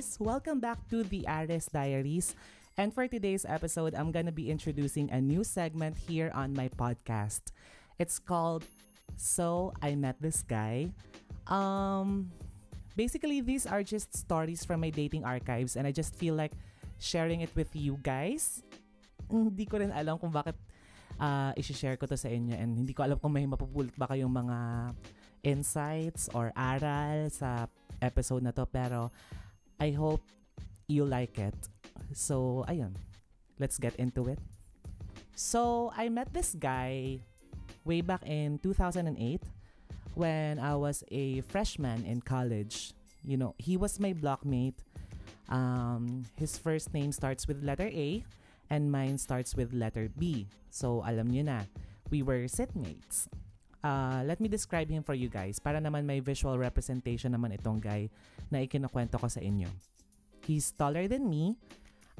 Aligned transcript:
guys! 0.00 0.16
Welcome 0.16 0.64
back 0.64 0.80
to 0.88 1.04
the 1.04 1.28
Ares 1.28 1.68
Diaries. 1.68 2.32
And 2.80 2.88
for 2.88 3.04
today's 3.04 3.44
episode, 3.44 3.92
I'm 3.92 4.08
gonna 4.16 4.32
be 4.32 4.48
introducing 4.48 5.12
a 5.12 5.20
new 5.20 5.44
segment 5.44 5.92
here 6.08 6.32
on 6.32 6.56
my 6.56 6.72
podcast. 6.72 7.52
It's 8.00 8.16
called 8.16 8.64
So 9.20 9.76
I 9.84 9.92
Met 10.00 10.16
This 10.16 10.40
Guy. 10.40 10.96
Um, 11.44 12.32
basically, 12.96 13.44
these 13.44 13.68
are 13.68 13.84
just 13.84 14.16
stories 14.16 14.64
from 14.64 14.80
my 14.80 14.88
dating 14.88 15.28
archives 15.28 15.76
and 15.76 15.84
I 15.84 15.92
just 15.92 16.16
feel 16.16 16.32
like 16.32 16.56
sharing 16.96 17.44
it 17.44 17.52
with 17.52 17.68
you 17.76 18.00
guys. 18.00 18.64
Hindi 19.28 19.68
ko 19.68 19.84
rin 19.84 19.92
alam 19.92 20.16
kung 20.16 20.32
bakit 20.32 20.56
uh, 21.20 21.52
isi-share 21.60 22.00
ko 22.00 22.08
to 22.08 22.16
sa 22.16 22.32
inyo 22.32 22.56
and 22.56 22.72
hindi 22.72 22.96
ko 22.96 23.04
alam 23.04 23.20
kung 23.20 23.36
may 23.36 23.44
mapupulot 23.44 23.92
ba 24.00 24.08
kayong 24.08 24.32
mga 24.32 24.56
insights 25.44 26.32
or 26.32 26.56
aral 26.56 27.28
sa 27.28 27.68
episode 28.00 28.40
na 28.40 28.52
to 28.56 28.64
pero 28.64 29.12
I 29.80 29.90
hope 29.90 30.20
you 30.88 31.04
like 31.04 31.38
it. 31.40 31.56
So, 32.12 32.64
ayun. 32.68 32.92
Let's 33.58 33.78
get 33.78 33.96
into 33.96 34.28
it. 34.28 34.38
So, 35.34 35.92
I 35.96 36.08
met 36.08 36.32
this 36.32 36.54
guy 36.54 37.20
way 37.84 38.00
back 38.00 38.24
in 38.24 38.58
2008 38.60 39.42
when 40.14 40.58
I 40.58 40.76
was 40.76 41.04
a 41.10 41.40
freshman 41.48 42.04
in 42.04 42.20
college. 42.20 42.92
You 43.24 43.36
know, 43.36 43.54
he 43.58 43.76
was 43.76 44.00
my 44.00 44.12
blockmate. 44.12 44.80
Um, 45.48 46.24
his 46.36 46.56
first 46.56 46.92
name 46.94 47.12
starts 47.12 47.48
with 47.48 47.62
letter 47.64 47.88
A 47.88 48.24
and 48.70 48.92
mine 48.92 49.18
starts 49.18 49.56
with 49.56 49.72
letter 49.72 50.08
B. 50.16 50.46
So, 50.70 51.02
alam 51.02 51.32
niyo 51.32 51.44
na, 51.44 51.66
we 52.08 52.22
were 52.22 52.46
sitmates. 52.46 53.26
Uh, 53.80 54.20
let 54.28 54.40
me 54.40 54.48
describe 54.48 54.92
him 54.92 55.00
for 55.00 55.16
you 55.16 55.32
guys 55.32 55.56
para 55.56 55.80
naman 55.80 56.04
may 56.04 56.20
visual 56.20 56.60
representation 56.60 57.32
naman 57.32 57.56
itong 57.56 57.80
guy 57.80 58.12
na 58.52 58.60
ikinukwento 58.60 59.16
ko 59.16 59.24
sa 59.24 59.40
inyo. 59.40 59.72
He's 60.44 60.68
taller 60.76 61.08
than 61.08 61.24
me. 61.28 61.56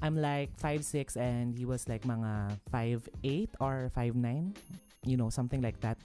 I'm 0.01 0.17
like 0.17 0.57
5'6 0.57 1.21
and 1.21 1.53
he 1.53 1.69
was 1.69 1.85
like 1.85 2.09
mga 2.09 2.57
5'8 2.73 3.61
or 3.61 3.93
5'9. 3.93 4.57
You 5.05 5.17
know, 5.21 5.29
something 5.29 5.61
like 5.61 5.77
that. 5.85 6.01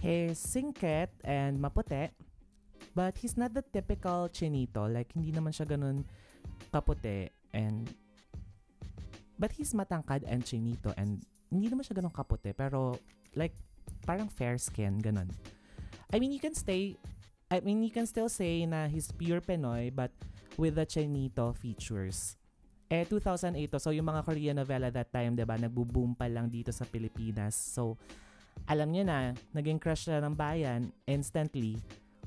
He's 0.00 0.40
singket 0.40 1.12
and 1.24 1.60
maputi. 1.60 2.08
But 2.96 3.20
he's 3.20 3.36
not 3.36 3.52
the 3.52 3.62
typical 3.62 4.32
chinito. 4.32 4.88
Like, 4.88 5.12
hindi 5.12 5.30
naman 5.30 5.52
siya 5.52 5.68
ganun 5.68 6.02
kaputi. 6.72 7.28
And, 7.52 7.86
but 9.38 9.52
he's 9.52 9.76
matangkad 9.76 10.24
and 10.26 10.42
chinito. 10.42 10.96
And 10.96 11.20
hindi 11.52 11.68
naman 11.68 11.84
siya 11.86 12.00
ganun 12.00 12.12
kaputi. 12.12 12.56
Pero, 12.56 12.98
like, 13.36 13.54
parang 14.10 14.26
fair 14.26 14.58
skin, 14.58 14.98
ganun. 14.98 15.30
I 16.10 16.18
mean, 16.18 16.34
you 16.34 16.42
can 16.42 16.58
stay, 16.58 16.98
I 17.46 17.62
mean, 17.62 17.86
you 17.86 17.94
can 17.94 18.10
still 18.10 18.26
say 18.26 18.66
na 18.66 18.90
he's 18.90 19.14
pure 19.14 19.38
Pinoy, 19.38 19.94
but 19.94 20.10
with 20.58 20.74
the 20.74 20.82
Chinito 20.82 21.54
features. 21.54 22.34
Eh, 22.90 23.06
2008 23.06 23.70
to. 23.70 23.78
So, 23.78 23.94
yung 23.94 24.10
mga 24.10 24.26
Korean 24.26 24.58
novela 24.58 24.90
that 24.90 25.14
time, 25.14 25.38
diba, 25.38 25.54
nagbo-boom 25.54 26.18
pa 26.18 26.26
lang 26.26 26.50
dito 26.50 26.74
sa 26.74 26.82
Pilipinas. 26.82 27.54
So, 27.54 27.94
alam 28.66 28.90
niyo 28.90 29.06
na, 29.06 29.30
naging 29.54 29.78
crush 29.78 30.10
na 30.10 30.18
ng 30.18 30.34
bayan 30.34 30.90
instantly. 31.06 31.78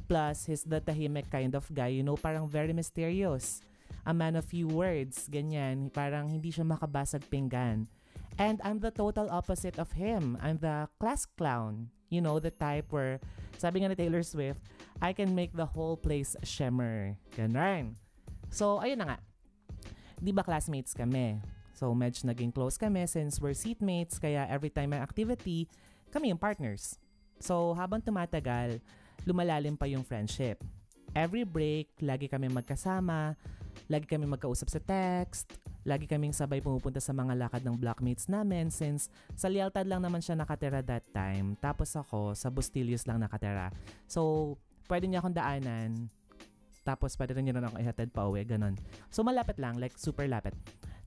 Plus, 0.08 0.48
he's 0.48 0.64
the 0.64 0.80
tahimik 0.80 1.28
kind 1.28 1.52
of 1.52 1.68
guy, 1.68 1.92
you 1.92 2.00
know, 2.00 2.16
parang 2.16 2.48
very 2.48 2.72
mysterious. 2.72 3.60
A 4.08 4.16
man 4.16 4.40
of 4.40 4.48
few 4.48 4.72
words, 4.72 5.28
ganyan. 5.28 5.92
Parang 5.92 6.32
hindi 6.32 6.48
siya 6.48 6.64
makabasag 6.64 7.28
pinggan. 7.28 7.92
And 8.38 8.62
I'm 8.64 8.80
the 8.80 8.92
total 8.92 9.30
opposite 9.30 9.78
of 9.78 9.94
him. 9.94 10.38
I'm 10.42 10.58
the 10.58 10.90
class 11.00 11.26
clown. 11.26 11.90
You 12.10 12.22
know, 12.22 12.38
the 12.38 12.54
type 12.54 12.94
where, 12.94 13.22
sabi 13.58 13.82
nga 13.82 13.90
ni 13.90 13.98
Taylor 13.98 14.22
Swift, 14.22 14.62
I 15.02 15.14
can 15.14 15.34
make 15.34 15.54
the 15.54 15.66
whole 15.66 15.98
place 15.98 16.38
shimmer. 16.46 17.18
Ganun. 17.34 17.98
So, 18.54 18.82
ayun 18.82 19.02
na 19.02 19.06
nga. 19.14 19.18
Di 20.22 20.30
ba 20.30 20.46
classmates 20.46 20.94
kami? 20.94 21.42
So, 21.74 21.92
medyo 21.98 22.30
naging 22.30 22.54
close 22.54 22.78
kami 22.78 23.10
since 23.10 23.42
we're 23.42 23.58
seatmates, 23.58 24.22
kaya 24.22 24.46
every 24.46 24.70
time 24.70 24.94
may 24.94 25.02
activity, 25.02 25.66
kami 26.14 26.30
yung 26.30 26.38
partners. 26.38 27.02
So, 27.42 27.74
habang 27.74 28.06
tumatagal, 28.06 28.78
lumalalim 29.26 29.74
pa 29.74 29.90
yung 29.90 30.06
friendship. 30.06 30.62
Every 31.18 31.44
break, 31.44 31.92
lagi 32.00 32.30
kami 32.30 32.48
magkasama, 32.50 33.36
lagi 33.88 34.06
kami 34.08 34.26
magkausap 34.26 34.70
sa 34.70 34.80
text, 34.80 35.52
Lagi 35.84 36.08
kaming 36.08 36.32
sabay 36.32 36.64
pumupunta 36.64 37.04
sa 37.04 37.12
mga 37.12 37.36
lakad 37.36 37.60
ng 37.68 37.76
blockmates 37.76 38.32
namin 38.32 38.72
since 38.72 39.12
sa 39.36 39.52
Lialtad 39.52 39.84
lang 39.84 40.00
naman 40.00 40.24
siya 40.24 40.40
nakatira 40.40 40.80
that 40.80 41.04
time. 41.12 41.60
Tapos 41.60 41.92
ako 41.92 42.32
sa 42.32 42.48
Bustillos 42.48 43.04
lang 43.04 43.20
nakatira. 43.20 43.68
So, 44.08 44.56
pwede 44.88 45.12
niya 45.12 45.20
akong 45.20 45.36
daanan. 45.36 46.08
Tapos 46.88 47.20
pwede 47.20 47.36
rin 47.36 47.44
niya 47.52 47.60
rin 47.60 47.68
ako 47.68 47.76
ihatid 47.84 48.10
pa 48.16 48.32
uwi, 48.32 48.48
ganun. 48.48 48.80
So, 49.12 49.28
malapit 49.28 49.60
lang, 49.60 49.76
like 49.76 50.00
super 50.00 50.24
lapit. 50.24 50.56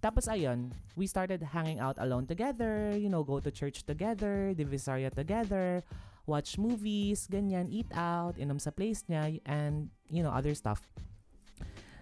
Tapos 0.05 0.29
ayun, 0.29 0.69
we 0.93 1.09
started 1.09 1.41
hanging 1.41 1.81
out 1.81 1.97
alone 1.97 2.29
together, 2.29 2.93
you 2.93 3.09
know, 3.09 3.25
go 3.25 3.41
to 3.41 3.49
church 3.49 3.89
together, 3.89 4.53
divisoria 4.53 5.09
together, 5.09 5.81
watch 6.29 6.61
movies, 6.61 7.25
ganyan, 7.33 7.73
eat 7.73 7.89
out, 7.97 8.37
inom 8.37 8.61
sa 8.61 8.69
place 8.69 9.09
niya, 9.09 9.41
and, 9.49 9.89
you 10.13 10.21
know, 10.21 10.33
other 10.37 10.53
stuff. 10.53 10.85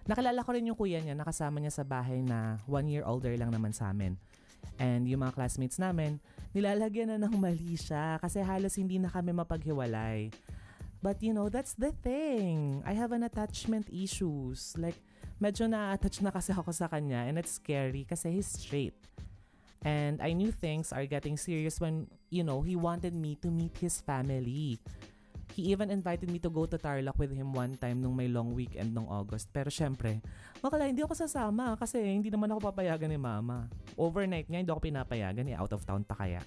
Nakilala 0.05 0.45
ko 0.45 0.53
rin 0.53 0.69
yung 0.69 0.77
kuya 0.77 1.01
niya, 1.01 1.17
nakasama 1.17 1.61
niya 1.61 1.73
sa 1.73 1.85
bahay 1.85 2.21
na 2.21 2.61
one 2.69 2.93
year 2.93 3.05
older 3.09 3.33
lang 3.41 3.49
naman 3.49 3.73
sa 3.73 3.89
amin. 3.89 4.21
And 4.77 5.09
yung 5.09 5.25
mga 5.25 5.37
classmates 5.39 5.81
namin, 5.81 6.21
nilalagyan 6.53 7.15
na 7.15 7.19
ng 7.25 7.35
mali 7.41 7.79
siya 7.79 8.21
kasi 8.21 8.45
halos 8.45 8.77
hindi 8.77 9.01
na 9.01 9.09
kami 9.09 9.33
mapaghiwalay. 9.33 10.29
But 11.05 11.21
you 11.21 11.37
know, 11.37 11.49
that's 11.53 11.77
the 11.77 11.93
thing. 12.05 12.81
I 12.85 12.97
have 12.97 13.13
an 13.13 13.25
attachment 13.25 13.93
issues. 13.93 14.73
Like, 14.81 14.97
medyo 15.37 15.69
na-attach 15.69 16.25
na 16.25 16.33
kasi 16.33 16.53
ako 16.57 16.73
sa 16.73 16.89
kanya 16.89 17.29
and 17.29 17.37
it's 17.37 17.61
scary 17.61 18.09
kasi 18.09 18.41
he's 18.41 18.49
straight. 18.49 18.97
And 19.85 20.17
I 20.25 20.33
knew 20.33 20.49
things 20.49 20.97
are 20.97 21.05
getting 21.05 21.37
serious 21.37 21.77
when, 21.77 22.09
you 22.33 22.41
know, 22.41 22.65
he 22.65 22.73
wanted 22.73 23.13
me 23.13 23.37
to 23.45 23.53
meet 23.53 23.77
his 23.77 24.01
family. 24.01 24.81
He 25.53 25.69
even 25.69 25.93
invited 25.93 26.33
me 26.33 26.41
to 26.41 26.49
go 26.49 26.65
to 26.65 26.81
Tarlac 26.81 27.21
with 27.21 27.31
him 27.31 27.53
one 27.53 27.77
time 27.77 28.01
nung 28.01 28.17
may 28.17 28.33
long 28.33 28.57
weekend 28.57 28.97
nung 28.97 29.07
August. 29.13 29.53
Pero 29.53 29.69
syempre, 29.69 30.25
makala 30.65 30.89
hindi 30.89 31.05
ako 31.05 31.13
sasama 31.13 31.77
kasi 31.77 32.01
hindi 32.01 32.33
naman 32.33 32.49
ako 32.57 32.73
papayagan 32.73 33.13
ni 33.13 33.21
mama. 33.21 33.69
Overnight 34.01 34.49
nga, 34.49 34.59
hindi 34.59 34.73
ako 34.73 34.81
pinapayagan 34.81 35.45
eh, 35.53 35.57
out 35.61 35.77
of 35.77 35.85
town 35.85 36.01
pa 36.03 36.17
kaya. 36.17 36.41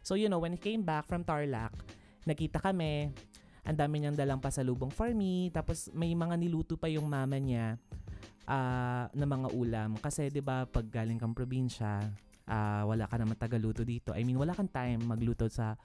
So 0.00 0.16
you 0.16 0.32
know, 0.32 0.40
when 0.40 0.56
he 0.56 0.60
came 0.60 0.80
back 0.80 1.04
from 1.04 1.22
Tarlac, 1.22 1.76
nakita 2.24 2.58
kami, 2.58 3.12
ang 3.60 3.76
dami 3.76 4.00
niyang 4.00 4.16
dalang 4.16 4.40
pasalubong 4.40 4.88
for 4.88 5.12
me, 5.12 5.52
tapos 5.52 5.92
may 5.92 6.16
mga 6.16 6.34
niluto 6.40 6.80
pa 6.80 6.88
yung 6.88 7.04
mama 7.04 7.36
niya 7.36 7.76
uh, 8.48 9.04
na 9.12 9.26
mga 9.28 9.48
ulam. 9.52 9.90
Kasi 10.00 10.32
'di 10.32 10.40
ba 10.40 10.64
pag 10.64 10.88
galing 10.88 11.20
kang 11.20 11.36
probinsya, 11.36 12.00
uh, 12.50 12.82
wala 12.88 13.04
ka 13.06 13.16
naman 13.20 13.36
tagaluto 13.38 13.86
dito. 13.86 14.10
I 14.16 14.26
mean, 14.26 14.40
wala 14.40 14.56
kang 14.56 14.70
time 14.70 15.04
magluto 15.06 15.46
sa 15.46 15.78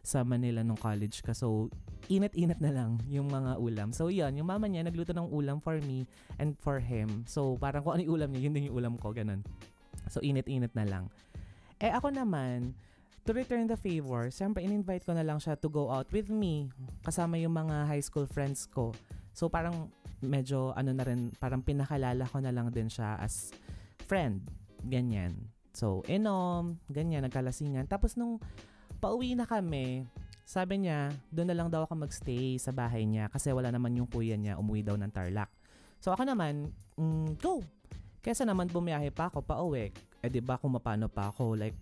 sa 0.00 0.24
Manila 0.24 0.64
nung 0.64 0.80
college 0.80 1.20
ka. 1.20 1.36
So, 1.36 1.68
init-init 2.08 2.58
na 2.58 2.72
lang 2.72 3.00
yung 3.06 3.28
mga 3.28 3.60
ulam. 3.60 3.88
So, 3.92 4.08
yun, 4.08 4.32
yung 4.36 4.48
mama 4.48 4.66
niya 4.66 4.84
nagluto 4.84 5.12
ng 5.12 5.28
ulam 5.28 5.60
for 5.60 5.76
me 5.84 6.08
and 6.40 6.56
for 6.58 6.80
him. 6.80 7.24
So, 7.28 7.60
parang 7.60 7.84
kung 7.84 8.00
ano 8.00 8.02
yung 8.04 8.14
ulam 8.16 8.28
niya, 8.32 8.48
yun 8.48 8.52
din 8.56 8.68
yung 8.72 8.76
ulam 8.80 8.94
ko, 8.96 9.12
ganun. 9.12 9.44
So, 10.08 10.24
init-init 10.24 10.72
na 10.72 10.88
lang. 10.88 11.04
Eh, 11.80 11.92
ako 11.92 12.12
naman, 12.12 12.72
to 13.28 13.36
return 13.36 13.68
the 13.68 13.76
favor, 13.76 14.32
siyempre, 14.32 14.64
in-invite 14.64 15.04
ko 15.04 15.12
na 15.12 15.24
lang 15.24 15.36
siya 15.36 15.54
to 15.60 15.68
go 15.68 15.92
out 15.92 16.08
with 16.10 16.32
me, 16.32 16.72
kasama 17.04 17.36
yung 17.36 17.52
mga 17.52 17.84
high 17.84 18.02
school 18.02 18.24
friends 18.24 18.64
ko. 18.64 18.96
So, 19.36 19.52
parang 19.52 19.92
medyo, 20.24 20.72
ano 20.76 20.92
na 20.96 21.04
rin, 21.04 21.32
parang 21.36 21.60
pinakalala 21.60 22.24
ko 22.28 22.40
na 22.40 22.52
lang 22.52 22.72
din 22.72 22.88
siya 22.88 23.20
as 23.20 23.52
friend. 24.08 24.44
Ganyan. 24.88 25.36
So, 25.76 26.02
inom, 26.10 26.80
ganyan, 26.90 27.22
nagkalasingan. 27.28 27.86
Tapos, 27.86 28.18
nung 28.18 28.40
pauwi 29.00 29.32
na 29.32 29.48
kami, 29.48 30.04
sabi 30.44 30.84
niya, 30.84 31.14
doon 31.32 31.48
na 31.48 31.56
lang 31.56 31.68
daw 31.72 31.88
ako 31.88 32.04
magstay 32.04 32.60
sa 32.60 32.70
bahay 32.70 33.08
niya 33.08 33.32
kasi 33.32 33.48
wala 33.50 33.72
naman 33.72 33.96
yung 33.96 34.06
kuya 34.06 34.36
niya, 34.36 34.60
umuwi 34.60 34.84
daw 34.84 34.94
ng 35.00 35.08
Tarlac. 35.08 35.48
So 36.04 36.12
ako 36.12 36.28
naman, 36.28 36.68
mm, 37.00 37.40
go! 37.40 37.64
Kesa 38.20 38.44
naman 38.44 38.68
bumiyahe 38.68 39.08
pa 39.08 39.32
ako 39.32 39.40
pa 39.40 39.56
uwi. 39.64 39.88
Eh 40.20 40.28
di 40.28 40.44
ba 40.44 40.60
kung 40.60 40.76
mapano 40.76 41.08
pa 41.08 41.32
ako, 41.32 41.56
like 41.56 41.76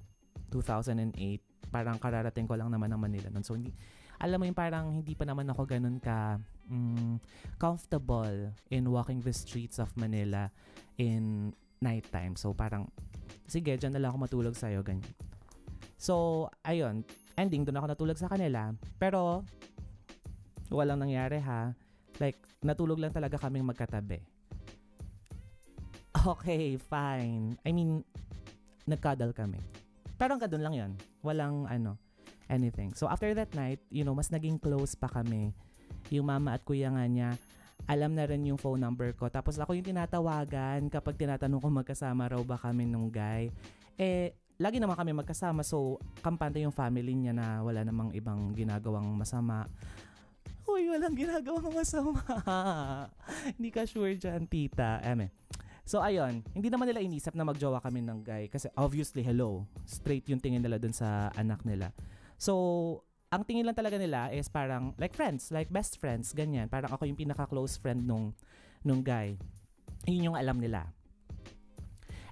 2008, 0.55 1.11
parang 1.75 1.99
kararating 1.99 2.47
ko 2.47 2.55
lang 2.55 2.71
naman 2.71 2.95
ng 2.95 3.01
Manila 3.03 3.29
nun. 3.35 3.43
So 3.43 3.59
hindi, 3.59 3.75
alam 4.23 4.39
mo 4.39 4.47
yung 4.47 4.55
parang 4.55 5.03
hindi 5.03 5.19
pa 5.19 5.27
naman 5.27 5.51
ako 5.51 5.67
ganun 5.67 5.99
ka 5.99 6.39
mm, 6.71 7.19
comfortable 7.59 8.55
in 8.71 8.87
walking 8.87 9.19
the 9.25 9.35
streets 9.35 9.83
of 9.83 9.91
Manila 9.99 10.53
in 11.01 11.51
nighttime. 11.83 12.37
So 12.37 12.55
parang, 12.55 12.91
sige, 13.49 13.75
dyan 13.75 13.95
na 13.97 14.01
lang 14.03 14.15
ako 14.15 14.19
matulog 14.29 14.55
sa'yo, 14.55 14.85
ganyan. 14.85 15.09
So, 15.99 16.47
ayun, 16.63 17.03
ending, 17.35 17.67
doon 17.67 17.83
ako 17.83 17.87
natulog 17.91 18.19
sa 18.19 18.31
kanila. 18.31 18.71
Pero, 19.03 19.43
walang 20.71 21.03
nangyari 21.03 21.43
ha. 21.43 21.75
Like, 22.23 22.39
natulog 22.63 23.03
lang 23.03 23.11
talaga 23.11 23.37
kaming 23.37 23.67
magkatabi. 23.67 24.23
Okay, 26.19 26.79
fine. 26.79 27.59
I 27.63 27.71
mean, 27.71 28.03
nagkadal 28.87 29.35
kami. 29.35 29.59
Pero 30.19 30.35
hanggang 30.35 30.51
doon 30.51 30.65
lang 30.65 30.75
yon 30.75 30.93
Walang 31.23 31.67
ano, 31.71 31.95
anything. 32.51 32.91
So, 32.95 33.07
after 33.07 33.31
that 33.39 33.55
night, 33.55 33.79
you 33.91 34.03
know, 34.03 34.15
mas 34.15 34.31
naging 34.31 34.59
close 34.59 34.99
pa 34.99 35.07
kami. 35.07 35.55
Yung 36.11 36.27
mama 36.27 36.59
at 36.59 36.63
kuya 36.67 36.91
nga 36.91 37.07
niya, 37.07 37.31
alam 37.87 38.19
na 38.19 38.27
rin 38.27 38.43
yung 38.43 38.59
phone 38.59 38.83
number 38.83 39.15
ko. 39.15 39.31
Tapos 39.31 39.57
ako 39.63 39.79
yung 39.79 39.87
tinatawagan 39.87 40.91
kapag 40.91 41.15
tinatanong 41.15 41.63
ko 41.63 41.69
magkasama 41.71 42.35
raw 42.35 42.43
ba 42.43 42.59
kami 42.59 42.89
nung 42.89 43.09
guy. 43.13 43.55
Eh, 43.95 44.35
lagi 44.59 44.83
naman 44.83 44.99
kami 44.99 45.15
magkasama. 45.15 45.63
So, 45.63 46.03
kampante 46.19 46.59
yung 46.59 46.75
family 46.75 47.15
niya 47.15 47.33
na 47.33 47.63
wala 47.63 47.87
namang 47.87 48.11
ibang 48.19 48.51
ginagawang 48.53 49.07
masama. 49.15 49.65
Uy, 50.67 50.91
walang 50.91 51.15
ginagawang 51.15 51.71
masama. 51.71 52.21
Hindi 53.57 53.71
ka 53.71 53.87
sure 53.87 54.19
dyan, 54.19 54.51
tita. 54.51 54.99
Eme. 55.01 55.31
So, 55.89 56.03
ayun. 56.03 56.45
Hindi 56.53 56.69
naman 56.69 56.91
nila 56.91 57.01
inisip 57.01 57.33
na 57.39 57.47
magjowa 57.47 57.81
kami 57.81 58.05
ng 58.05 58.21
guy. 58.21 58.51
Kasi 58.51 58.69
obviously, 58.77 59.25
hello. 59.25 59.65
Straight 59.89 60.29
yung 60.29 60.43
tingin 60.43 60.61
nila 60.61 60.77
dun 60.77 60.93
sa 60.93 61.33
anak 61.39 61.65
nila. 61.65 61.95
So, 62.37 62.53
ang 63.31 63.47
tingin 63.47 63.65
lang 63.65 63.79
talaga 63.79 63.97
nila 63.97 64.29
is 64.35 64.51
parang 64.51 64.93
like 64.99 65.15
friends, 65.15 65.55
like 65.55 65.71
best 65.71 66.03
friends, 66.03 66.35
ganyan. 66.35 66.67
Parang 66.69 66.93
ako 66.93 67.07
yung 67.07 67.17
pinaka-close 67.17 67.79
friend 67.79 68.05
nung, 68.05 68.35
nung 68.83 69.01
guy. 69.01 69.39
Yun 70.05 70.35
yung 70.35 70.37
alam 70.37 70.59
nila. 70.61 70.91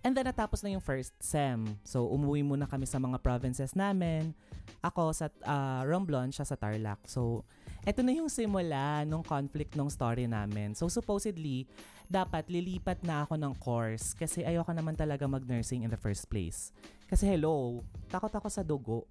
And 0.06 0.14
then 0.14 0.30
natapos 0.30 0.62
na 0.62 0.70
yung 0.70 0.78
first 0.78 1.18
SEM. 1.18 1.66
So 1.82 2.06
umuwi 2.06 2.46
muna 2.46 2.70
kami 2.70 2.86
sa 2.86 3.02
mga 3.02 3.18
provinces 3.18 3.74
namin. 3.74 4.30
Ako 4.78 5.10
sa 5.10 5.26
uh, 5.42 5.82
Romblon, 5.82 6.30
siya 6.30 6.46
sa 6.46 6.54
Tarlac. 6.54 7.02
So 7.10 7.42
eto 7.82 8.06
na 8.06 8.14
yung 8.14 8.30
simula 8.30 9.02
nung 9.02 9.26
conflict 9.26 9.74
nung 9.74 9.90
story 9.90 10.30
namin. 10.30 10.78
So 10.78 10.86
supposedly, 10.86 11.66
dapat 12.06 12.46
lilipat 12.46 13.02
na 13.02 13.26
ako 13.26 13.34
ng 13.34 13.58
course 13.58 14.14
kasi 14.14 14.46
ayoko 14.46 14.70
naman 14.70 14.94
talaga 14.94 15.26
mag-nursing 15.26 15.82
in 15.82 15.90
the 15.90 15.98
first 15.98 16.30
place. 16.30 16.70
Kasi 17.10 17.26
hello, 17.26 17.82
takot 18.06 18.30
ako 18.30 18.46
sa 18.46 18.62
dugo. 18.62 19.10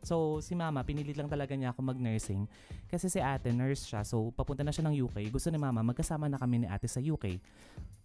So, 0.00 0.40
si 0.40 0.56
mama, 0.56 0.80
pinilit 0.80 1.20
lang 1.20 1.28
talaga 1.28 1.52
niya 1.52 1.76
ako 1.76 1.84
mag-nursing. 1.92 2.48
Kasi 2.88 3.12
si 3.12 3.20
ate, 3.20 3.52
nurse 3.52 3.84
siya. 3.84 4.00
So, 4.00 4.32
papunta 4.32 4.64
na 4.64 4.72
siya 4.72 4.88
ng 4.88 4.96
UK. 4.96 5.28
Gusto 5.28 5.52
ni 5.52 5.60
mama, 5.60 5.84
magkasama 5.84 6.24
na 6.24 6.40
kami 6.40 6.64
ni 6.64 6.66
ate 6.72 6.88
sa 6.88 7.04
UK. 7.04 7.36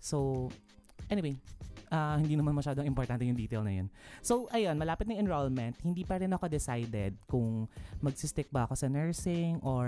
So, 0.04 0.52
anyway, 1.08 1.40
uh, 1.96 2.20
hindi 2.20 2.36
naman 2.36 2.52
masyadong 2.52 2.84
importante 2.84 3.24
yung 3.24 3.40
detail 3.40 3.64
na 3.64 3.72
yun. 3.72 3.88
So, 4.20 4.52
ayun, 4.52 4.76
malapit 4.76 5.08
na 5.08 5.16
enrollment. 5.16 5.80
Hindi 5.80 6.04
pa 6.04 6.20
rin 6.20 6.32
ako 6.36 6.52
decided 6.52 7.16
kung 7.32 7.72
magsistick 8.04 8.52
ba 8.52 8.68
ako 8.68 8.76
sa 8.76 8.92
nursing 8.92 9.64
or 9.64 9.88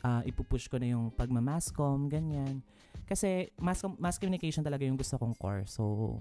uh, 0.00 0.24
ipupush 0.24 0.72
ko 0.72 0.80
na 0.80 0.96
yung 0.96 1.12
pagmamascom, 1.12 2.08
ganyan. 2.08 2.64
Kasi 3.04 3.52
mass, 3.60 3.84
mass 4.00 4.16
communication 4.16 4.64
talaga 4.64 4.88
yung 4.88 4.96
gusto 4.96 5.20
kong 5.20 5.36
course. 5.36 5.76
So, 5.76 6.16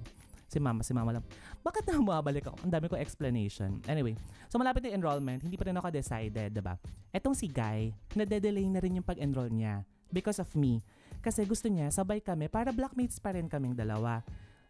Si 0.47 0.63
mama, 0.63 0.79
si 0.79 0.95
mama 0.95 1.11
lang. 1.11 1.25
Bakit 1.59 1.83
na 1.91 1.99
bumabalik 1.99 2.47
ako? 2.47 2.55
Ang 2.63 2.71
dami 2.71 2.87
ko 2.87 2.95
explanation. 2.95 3.83
Anyway, 3.83 4.15
so 4.47 4.55
malapit 4.55 4.87
na 4.87 4.95
enrollment, 4.95 5.43
hindi 5.43 5.59
pa 5.59 5.67
rin 5.67 5.75
ako 5.75 5.91
decided, 5.91 6.55
diba? 6.55 6.79
Etong 7.11 7.35
si 7.35 7.51
Guy, 7.51 7.91
nade-delay 8.15 8.63
na 8.71 8.79
rin 8.79 8.95
yung 8.95 9.03
pag-enroll 9.03 9.51
niya 9.51 9.83
because 10.07 10.39
of 10.39 10.47
me. 10.55 10.79
Kasi 11.19 11.43
gusto 11.43 11.67
niya, 11.67 11.91
sabay 11.91 12.23
kami, 12.23 12.47
para 12.47 12.71
blackmates 12.71 13.19
pa 13.19 13.35
rin 13.35 13.51
kaming 13.51 13.75
dalawa. 13.75 14.23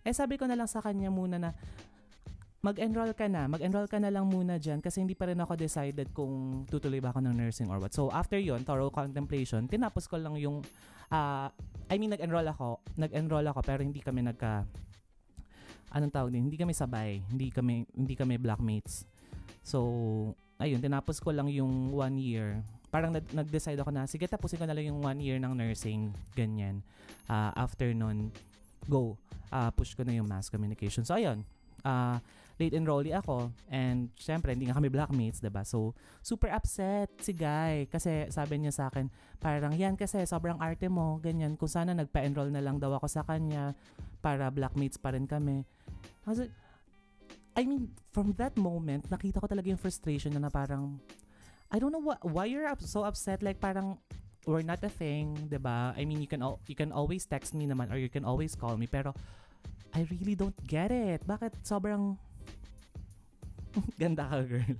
Eh 0.05 0.13
sabi 0.13 0.37
ko 0.37 0.45
na 0.45 0.57
lang 0.57 0.69
sa 0.69 0.81
kanya 0.83 1.09
muna 1.09 1.37
na, 1.41 1.51
mag-enroll 2.65 3.13
ka 3.13 3.29
na, 3.29 3.45
mag-enroll 3.45 3.87
ka 3.87 4.01
na 4.01 4.11
lang 4.11 4.25
muna 4.27 4.57
dyan 4.57 4.81
kasi 4.81 4.99
hindi 4.99 5.13
pa 5.13 5.29
rin 5.29 5.39
ako 5.39 5.53
decided 5.55 6.09
kung 6.11 6.65
tutuloy 6.67 6.99
ba 6.99 7.13
ako 7.13 7.23
ng 7.23 7.35
nursing 7.37 7.69
or 7.69 7.79
what. 7.79 7.93
So 7.93 8.09
after 8.11 8.35
yon 8.35 8.65
thorough 8.65 8.91
contemplation, 8.91 9.69
tinapos 9.69 10.09
ko 10.09 10.19
lang 10.19 10.35
yung, 10.41 10.65
uh, 11.13 11.47
I 11.87 11.95
mean 11.95 12.11
nag-enroll 12.11 12.49
ako, 12.49 12.81
nag-enroll 12.97 13.45
ako 13.47 13.59
pero 13.63 13.85
hindi 13.85 14.01
kami 14.01 14.25
nagka, 14.25 14.65
anong 15.95 16.11
tawag 16.11 16.33
din, 16.33 16.49
hindi 16.49 16.59
kami 16.59 16.73
sabay, 16.75 17.23
hindi 17.29 17.53
kami 17.53 17.87
hindi 17.95 18.13
kami 18.17 18.35
blackmates. 18.41 19.07
So, 19.63 19.79
ayun, 20.59 20.79
tinapos 20.79 21.19
ko 21.19 21.35
lang 21.35 21.51
yung 21.51 21.91
one 21.91 22.17
year. 22.19 22.63
Parang 22.87 23.11
nag-decide 23.11 23.79
ako 23.83 23.91
na, 23.91 24.07
sige, 24.07 24.23
tapusin 24.25 24.59
ko 24.59 24.65
na 24.65 24.71
lang 24.71 24.87
yung 24.87 25.03
one 25.03 25.19
year 25.19 25.37
ng 25.43 25.51
nursing, 25.51 26.15
ganyan. 26.39 26.79
Uh, 27.27 27.51
after 27.55 27.91
nun, 27.91 28.31
go, 28.87 29.19
uh, 29.51 29.69
push 29.75 29.93
ko 29.93 30.01
na 30.07 30.15
yung 30.15 30.27
mass 30.27 30.49
communication. 30.49 31.03
So, 31.03 31.19
ayun, 31.19 31.43
uh, 31.83 32.17
late 32.57 32.73
enrollee 32.73 33.13
ako 33.13 33.53
and 33.69 34.09
syempre 34.17 34.49
hindi 34.49 34.65
nga 34.65 34.81
kami 34.81 34.89
blackmates, 34.89 35.37
'di 35.37 35.53
ba? 35.53 35.61
So 35.61 35.93
super 36.25 36.49
upset 36.49 37.13
si 37.21 37.29
Guy 37.29 37.85
kasi 37.85 38.25
sabi 38.33 38.57
niya 38.57 38.73
sa 38.73 38.83
akin, 38.89 39.13
parang 39.37 39.77
yan 39.77 39.93
kasi 39.93 40.25
sobrang 40.25 40.57
arte 40.57 40.89
mo, 40.89 41.21
ganyan. 41.21 41.53
Kung 41.53 41.69
sana 41.69 41.93
nagpa-enroll 41.93 42.49
na 42.49 42.65
lang 42.65 42.81
daw 42.81 42.97
ako 42.97 43.05
sa 43.05 43.21
kanya 43.21 43.77
para 44.19 44.49
blackmates 44.49 44.97
pa 44.97 45.13
rin 45.13 45.29
kami. 45.29 45.61
Kasi, 46.25 46.49
I 47.55 47.63
mean, 47.63 47.93
from 48.11 48.33
that 48.41 48.57
moment, 48.57 49.07
nakita 49.07 49.39
ko 49.39 49.47
talaga 49.47 49.69
yung 49.71 49.79
frustration 49.79 50.33
na, 50.35 50.41
na 50.43 50.51
parang, 50.51 50.99
I 51.71 51.79
don't 51.79 51.93
know 51.93 52.03
what, 52.03 52.19
why 52.25 52.49
you're 52.49 52.67
up, 52.67 52.83
so 52.83 53.07
upset. 53.07 53.39
Like, 53.39 53.63
parang, 53.63 54.01
we're 54.47 54.63
not 54.63 54.79
a 54.81 54.89
thing, 54.89 55.35
'di 55.51 55.59
ba? 55.59 55.91
I 55.93 56.07
mean, 56.07 56.23
you 56.23 56.29
can 56.31 56.39
you 56.65 56.73
can 56.79 56.95
always 56.95 57.27
text 57.27 57.51
me 57.51 57.67
naman 57.67 57.91
or 57.91 57.99
you 57.99 58.07
can 58.07 58.23
always 58.23 58.55
call 58.55 58.79
me 58.79 58.87
pero 58.87 59.11
I 59.91 60.07
really 60.07 60.39
don't 60.39 60.57
get 60.65 60.89
it. 60.89 61.27
Bakit 61.27 61.67
sobrang 61.67 62.15
Ganda 64.01 64.25
ka, 64.25 64.41
girl. 64.41 64.73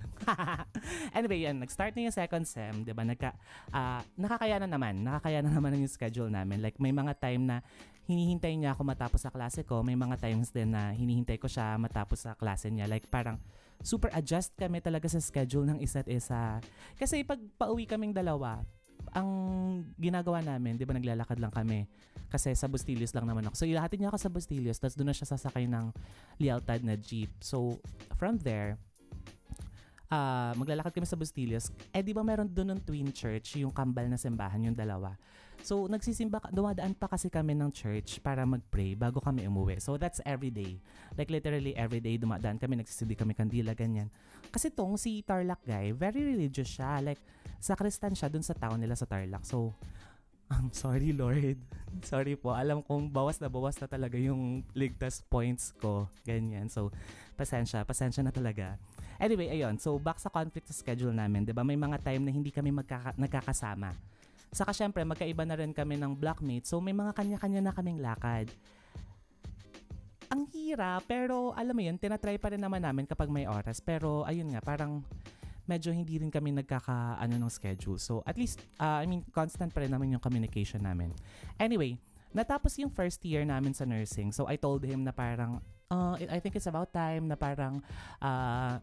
anyway, 1.17 1.45
yan. 1.45 1.61
Nag-start 1.61 1.93
na 1.93 2.09
yung 2.09 2.15
second 2.15 2.45
sem, 2.49 2.81
di 2.81 2.93
ba? 2.93 3.05
Nagka, 3.05 3.35
uh, 3.69 4.01
nakakaya 4.17 4.57
na 4.63 4.69
naman. 4.69 5.05
Nakakaya 5.05 5.45
na 5.45 5.53
naman 5.53 5.77
yung 5.77 5.91
schedule 5.91 6.31
namin. 6.31 6.65
Like, 6.65 6.81
may 6.81 6.89
mga 6.89 7.13
time 7.21 7.45
na 7.45 7.57
hinihintay 8.07 8.55
niya 8.55 8.73
ako 8.73 8.87
matapos 8.87 9.21
sa 9.21 9.29
klase 9.29 9.61
ko. 9.67 9.83
May 9.83 9.93
mga 9.93 10.17
times 10.17 10.49
din 10.49 10.73
na 10.73 10.95
hinihintay 10.95 11.37
ko 11.37 11.45
siya 11.45 11.75
matapos 11.77 12.25
sa 12.25 12.33
klase 12.33 12.71
niya. 12.71 12.89
Like, 12.89 13.05
parang 13.11 13.37
super 13.85 14.09
adjust 14.15 14.55
kami 14.57 14.81
talaga 14.81 15.05
sa 15.05 15.21
schedule 15.21 15.67
ng 15.67 15.79
isa't 15.83 16.07
isa. 16.09 16.57
Kasi 16.97 17.21
pag 17.21 17.37
pauwi 17.59 17.85
kaming 17.85 18.15
dalawa, 18.15 18.65
ang 19.13 19.30
ginagawa 20.00 20.42
namin, 20.42 20.75
di 20.75 20.88
ba 20.88 20.95
naglalakad 20.95 21.38
lang 21.38 21.54
kami. 21.54 21.86
Kasi 22.27 22.51
sa 22.56 22.68
Bustillos 22.68 23.15
lang 23.15 23.24
naman 23.24 23.48
ako. 23.48 23.56
So, 23.63 23.68
ilahatid 23.68 24.04
niya 24.04 24.12
ako 24.12 24.19
sa 24.19 24.31
Bustillos, 24.31 24.80
tapos 24.80 24.95
doon 25.00 25.12
na 25.12 25.15
siya 25.15 25.27
sasakay 25.31 25.68
ng 25.68 25.95
Lialtad 26.44 26.83
na 26.83 27.00
jeep. 27.00 27.31
So, 27.39 27.80
from 28.19 28.39
there, 28.44 28.75
uh, 30.12 30.51
maglalakad 30.56 30.92
kami 30.92 31.07
sa 31.07 31.19
Bustillos, 31.19 31.71
eh 31.92 32.01
di 32.04 32.12
ba 32.15 32.24
meron 32.24 32.48
doon 32.48 32.75
ng 32.75 32.81
Twin 32.83 33.09
Church, 33.12 33.59
yung 33.59 33.71
kambal 33.71 34.07
na 34.07 34.19
simbahan, 34.19 34.59
yung 34.63 34.77
dalawa. 34.77 35.15
So, 35.65 35.89
nagsisimba, 35.89 36.54
dumadaan 36.54 36.94
pa 36.94 37.09
kasi 37.09 37.33
kami 37.33 37.57
ng 37.57 37.74
church 37.74 38.21
para 38.21 38.45
mag-pray 38.45 38.94
bago 38.94 39.18
kami 39.18 39.50
umuwi. 39.50 39.81
So, 39.81 39.98
that's 39.98 40.21
every 40.21 40.54
day. 40.54 40.77
Like, 41.18 41.33
literally 41.33 41.74
every 41.74 41.98
day, 41.98 42.15
dumadaan 42.21 42.62
kami, 42.62 42.77
nagsisindi 42.77 43.18
kami 43.18 43.33
kandila, 43.33 43.74
ganyan. 43.74 44.13
Kasi 44.54 44.69
tong 44.69 44.95
si 44.95 45.25
Tarlac 45.25 45.59
guy, 45.65 45.92
very 45.98 46.24
religious 46.24 46.69
siya. 46.69 47.01
Like, 47.01 47.19
sa 47.57 47.74
Kristan 47.74 48.13
siya 48.13 48.30
dun 48.30 48.45
sa 48.45 48.54
town 48.54 48.77
nila 48.77 48.94
sa 48.94 49.09
Tarlac. 49.09 49.44
So, 49.44 49.74
I'm 50.47 50.71
sorry, 50.71 51.11
Lord. 51.11 51.59
sorry 52.07 52.40
po. 52.40 52.56
Alam 52.56 52.80
kong 52.85 53.11
bawas 53.11 53.44
na 53.44 53.52
bawas 53.52 53.76
na 53.83 53.92
talaga 53.92 54.16
yung 54.16 54.64
ligtas 54.71 55.19
points 55.28 55.76
ko. 55.76 56.07
Ganyan. 56.23 56.71
So, 56.71 56.95
pasensya. 57.35 57.83
Pasensya 57.83 58.23
na 58.23 58.31
talaga. 58.31 58.80
Anyway, 59.18 59.50
ayun. 59.50 59.78
So, 59.81 59.97
back 59.97 60.21
sa 60.21 60.30
conflict 60.30 60.69
sa 60.69 60.76
schedule 60.78 61.14
namin, 61.14 61.45
'di 61.45 61.54
ba? 61.54 61.66
May 61.66 61.78
mga 61.78 62.02
time 62.02 62.21
na 62.26 62.31
hindi 62.31 62.54
kami 62.54 62.69
magkaka- 62.69 63.18
nagkakasama. 63.18 63.94
Saka 64.54 64.71
syempre, 64.71 65.04
magkaiba 65.04 65.44
na 65.44 65.59
rin 65.59 65.76
kami 65.76 66.00
ng 66.00 66.16
blockmates. 66.16 66.71
So, 66.71 66.80
may 66.80 66.95
mga 66.95 67.12
kanya-kanya 67.12 67.62
na 67.68 67.76
kaming 67.76 68.00
lakad. 68.00 68.47
Ang 70.31 70.47
hira, 70.52 71.00
pero 71.04 71.52
alam 71.56 71.76
mo 71.76 71.83
yun, 71.83 72.00
tinatry 72.00 72.40
pa 72.40 72.52
rin 72.52 72.59
naman 72.64 72.80
namin 72.80 73.04
kapag 73.04 73.28
may 73.28 73.44
oras. 73.44 73.83
Pero, 73.83 74.24
ayun 74.24 74.47
nga, 74.56 74.64
parang 74.64 75.04
medyo 75.68 75.92
hindi 75.92 76.16
rin 76.16 76.31
kami 76.31 76.56
nagkaka 76.56 77.19
ano 77.19 77.36
ng 77.36 77.52
schedule. 77.52 78.00
So, 78.00 78.24
at 78.24 78.40
least, 78.40 78.64
uh, 78.80 79.04
I 79.04 79.06
mean, 79.06 79.28
constant 79.36 79.76
pa 79.76 79.83
rin 79.83 79.92
naman 79.92 80.16
yung 80.16 80.24
communication 80.24 80.80
namin. 80.80 81.12
Anyway, 81.59 82.00
natapos 82.31 82.80
yung 82.80 82.90
first 82.90 83.19
year 83.28 83.44
namin 83.44 83.76
sa 83.76 83.83
nursing. 83.83 84.31
So, 84.31 84.47
I 84.47 84.56
told 84.56 84.88
him 84.88 85.04
na 85.04 85.12
parang, 85.12 85.59
uh, 85.92 86.16
I 86.16 86.40
think 86.40 86.56
it's 86.56 86.71
about 86.71 86.95
time 86.95 87.28
na 87.28 87.36
parang, 87.36 87.83
uh, 88.24 88.80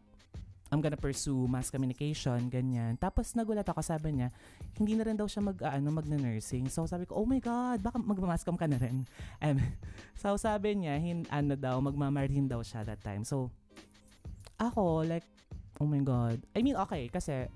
I'm 0.75 0.83
gonna 0.83 0.99
pursue 0.99 1.47
mass 1.47 1.71
communication, 1.71 2.50
ganyan. 2.50 2.99
Tapos 2.99 3.31
nagulat 3.38 3.62
ako, 3.62 3.78
sabi 3.78 4.19
niya, 4.19 4.35
hindi 4.75 4.99
na 4.99 5.07
rin 5.07 5.14
daw 5.14 5.31
siya 5.31 5.47
mag, 5.47 5.54
uh, 5.62 5.71
ano, 5.71 5.95
magna-nursing. 5.95 6.66
So 6.66 6.83
sabi 6.90 7.07
ko, 7.07 7.23
oh 7.23 7.23
my 7.23 7.38
God, 7.38 7.78
baka 7.78 8.02
magmamascom 8.02 8.59
ka 8.59 8.66
na 8.66 8.83
rin. 8.83 9.07
And, 9.45 9.62
so 10.19 10.35
sabi 10.35 10.75
niya, 10.83 10.99
hin, 10.99 11.31
ano 11.31 11.54
daw, 11.54 11.78
magmamarhin 11.78 12.50
daw 12.50 12.59
siya 12.66 12.83
that 12.83 12.99
time. 13.07 13.23
So, 13.23 13.54
ako, 14.59 15.07
like, 15.07 15.23
oh 15.78 15.87
my 15.87 16.02
God. 16.02 16.43
I 16.59 16.66
mean, 16.66 16.75
okay, 16.75 17.07
kasi 17.07 17.47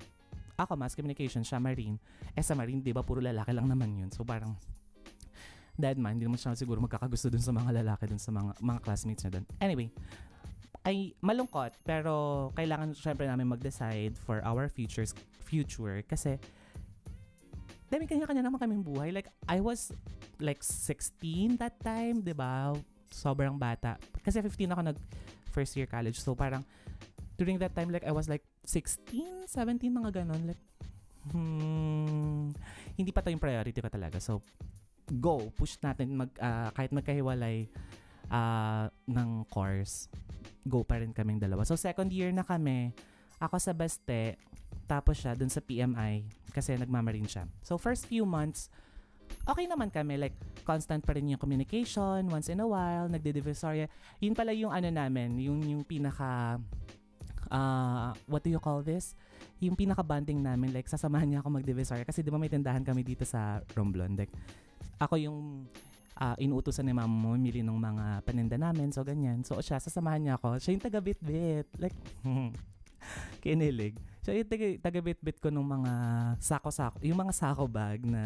ako, 0.55 0.79
mass 0.79 0.95
communication, 0.95 1.43
siya 1.43 1.59
marine. 1.59 1.99
Eh 2.39 2.43
sa 2.47 2.55
marine, 2.55 2.79
di 2.79 2.95
ba, 2.95 3.03
puro 3.03 3.19
lalaki 3.19 3.51
lang 3.51 3.67
naman 3.67 3.99
yun. 3.99 4.11
So 4.15 4.23
parang, 4.23 4.55
dead 5.75 5.99
man, 5.99 6.19
hindi 6.19 6.27
naman 6.27 6.39
siya 6.39 6.55
siguro 6.55 6.79
magkakagusto 6.79 7.31
dun 7.31 7.43
sa 7.43 7.51
mga 7.51 7.83
lalaki 7.83 8.11
dun 8.11 8.23
sa 8.23 8.31
mga, 8.31 8.63
mga 8.63 8.81
classmates 8.83 9.23
niya 9.27 9.39
dun. 9.39 9.45
Anyway, 9.59 9.91
ay 10.87 11.13
malungkot 11.21 11.75
pero 11.85 12.49
kailangan 12.57 12.97
syempre 12.97 13.29
namin 13.29 13.51
mag-decide 13.51 14.17
for 14.17 14.41
our 14.47 14.71
futures 14.73 15.13
future 15.45 16.01
kasi 16.07 16.41
dami 17.89 18.05
kanya-kanya 18.05 18.45
naman 18.45 18.61
kaming 18.61 18.85
buhay. 18.85 19.11
Like, 19.11 19.33
I 19.49 19.65
was 19.65 19.93
like 20.39 20.61
16 20.61 21.57
that 21.59 21.81
time, 21.81 22.21
di 22.21 22.37
ba? 22.37 22.77
Sobrang 23.09 23.57
bata. 23.57 23.97
Kasi 24.21 24.45
15 24.45 24.73
ako 24.77 24.81
nag 24.93 24.99
first 25.49 25.73
year 25.75 25.89
college. 25.89 26.21
So, 26.21 26.37
parang 26.37 26.63
during 27.41 27.57
that 27.65 27.73
time, 27.73 27.89
like, 27.89 28.05
I 28.05 28.13
was 28.13 28.29
like 28.29 28.45
16, 28.69 29.49
17, 29.49 29.89
mga 29.89 30.23
ganon. 30.23 30.53
Like, 30.53 30.63
hmm, 31.33 32.53
hindi 32.95 33.11
pa 33.11 33.25
to 33.25 33.33
yung 33.33 33.41
priority 33.41 33.81
ko 33.81 33.89
talaga. 33.89 34.21
So, 34.21 34.45
go, 35.09 35.49
push 35.57 35.81
natin 35.81 36.13
mag, 36.13 36.31
uh, 36.37 36.69
kahit 36.77 36.93
magkahiwalay 36.93 37.73
uh, 38.29 38.93
ng 39.09 39.49
course, 39.49 40.13
go 40.69 40.85
pa 40.85 41.01
rin 41.01 41.11
kaming 41.17 41.41
dalawa. 41.41 41.65
So, 41.65 41.75
second 41.75 42.13
year 42.13 42.31
na 42.31 42.45
kami, 42.45 42.93
ako 43.41 43.57
sa 43.59 43.73
Baste, 43.73 44.37
tapos 44.89 45.21
siya 45.21 45.33
dun 45.37 45.49
sa 45.49 45.61
PMI 45.65 46.25
kasi 46.53 46.77
nagmamarin 46.77 47.29
siya. 47.29 47.45
So, 47.65 47.77
first 47.77 48.09
few 48.09 48.29
months, 48.29 48.69
okay 49.45 49.69
naman 49.69 49.93
kami. 49.93 50.17
Like, 50.17 50.37
constant 50.65 51.05
pa 51.05 51.17
rin 51.17 51.29
yung 51.29 51.41
communication. 51.41 52.29
Once 52.29 52.49
in 52.49 52.61
a 52.61 52.69
while, 52.69 53.09
nagde-divisoria. 53.09 53.89
Yun 54.21 54.35
pala 54.37 54.53
yung 54.53 54.73
ano 54.73 54.89
namin, 54.89 55.37
yung, 55.41 55.61
yung 55.65 55.83
pinaka, 55.85 56.61
uh, 57.53 58.13
what 58.29 58.45
do 58.45 58.51
you 58.53 58.61
call 58.61 58.81
this? 58.85 59.17
Yung 59.61 59.75
pinaka-bonding 59.75 60.41
namin, 60.41 60.73
like, 60.73 60.89
sasamahan 60.89 61.29
niya 61.29 61.41
ako 61.45 61.61
mag-divisoria. 61.61 62.05
Kasi 62.05 62.25
di 62.25 62.31
ba 62.33 62.41
may 62.41 62.51
tindahan 62.51 62.85
kami 62.85 63.05
dito 63.05 63.25
sa 63.25 63.61
Romblon. 63.77 64.17
Like, 64.17 64.33
ako 64.99 65.15
yung 65.21 65.69
uh, 66.19 66.37
inuutosan 66.37 66.85
ni 66.85 66.93
mama 66.93 67.09
mo 67.09 67.33
mamili 67.39 67.63
ng 67.63 67.79
mga 67.79 68.05
paninda 68.27 68.59
namin. 68.59 68.91
So, 68.91 69.07
ganyan. 69.07 69.47
So, 69.47 69.63
siya, 69.63 69.79
sasamahan 69.79 70.21
niya 70.27 70.35
ako. 70.37 70.59
Siya 70.59 70.75
yung 70.75 70.85
taga-bit-bit. 70.85 71.67
Like, 71.79 71.97
kinilig. 73.43 73.97
So, 74.27 74.35
yung 74.35 74.51
taga-bit-bit 74.83 75.39
ko 75.39 75.49
ng 75.49 75.65
mga 75.65 75.93
sako-sako, 76.43 77.01
yung 77.07 77.17
mga 77.17 77.33
sako 77.33 77.65
bag 77.71 78.03
na 78.05 78.23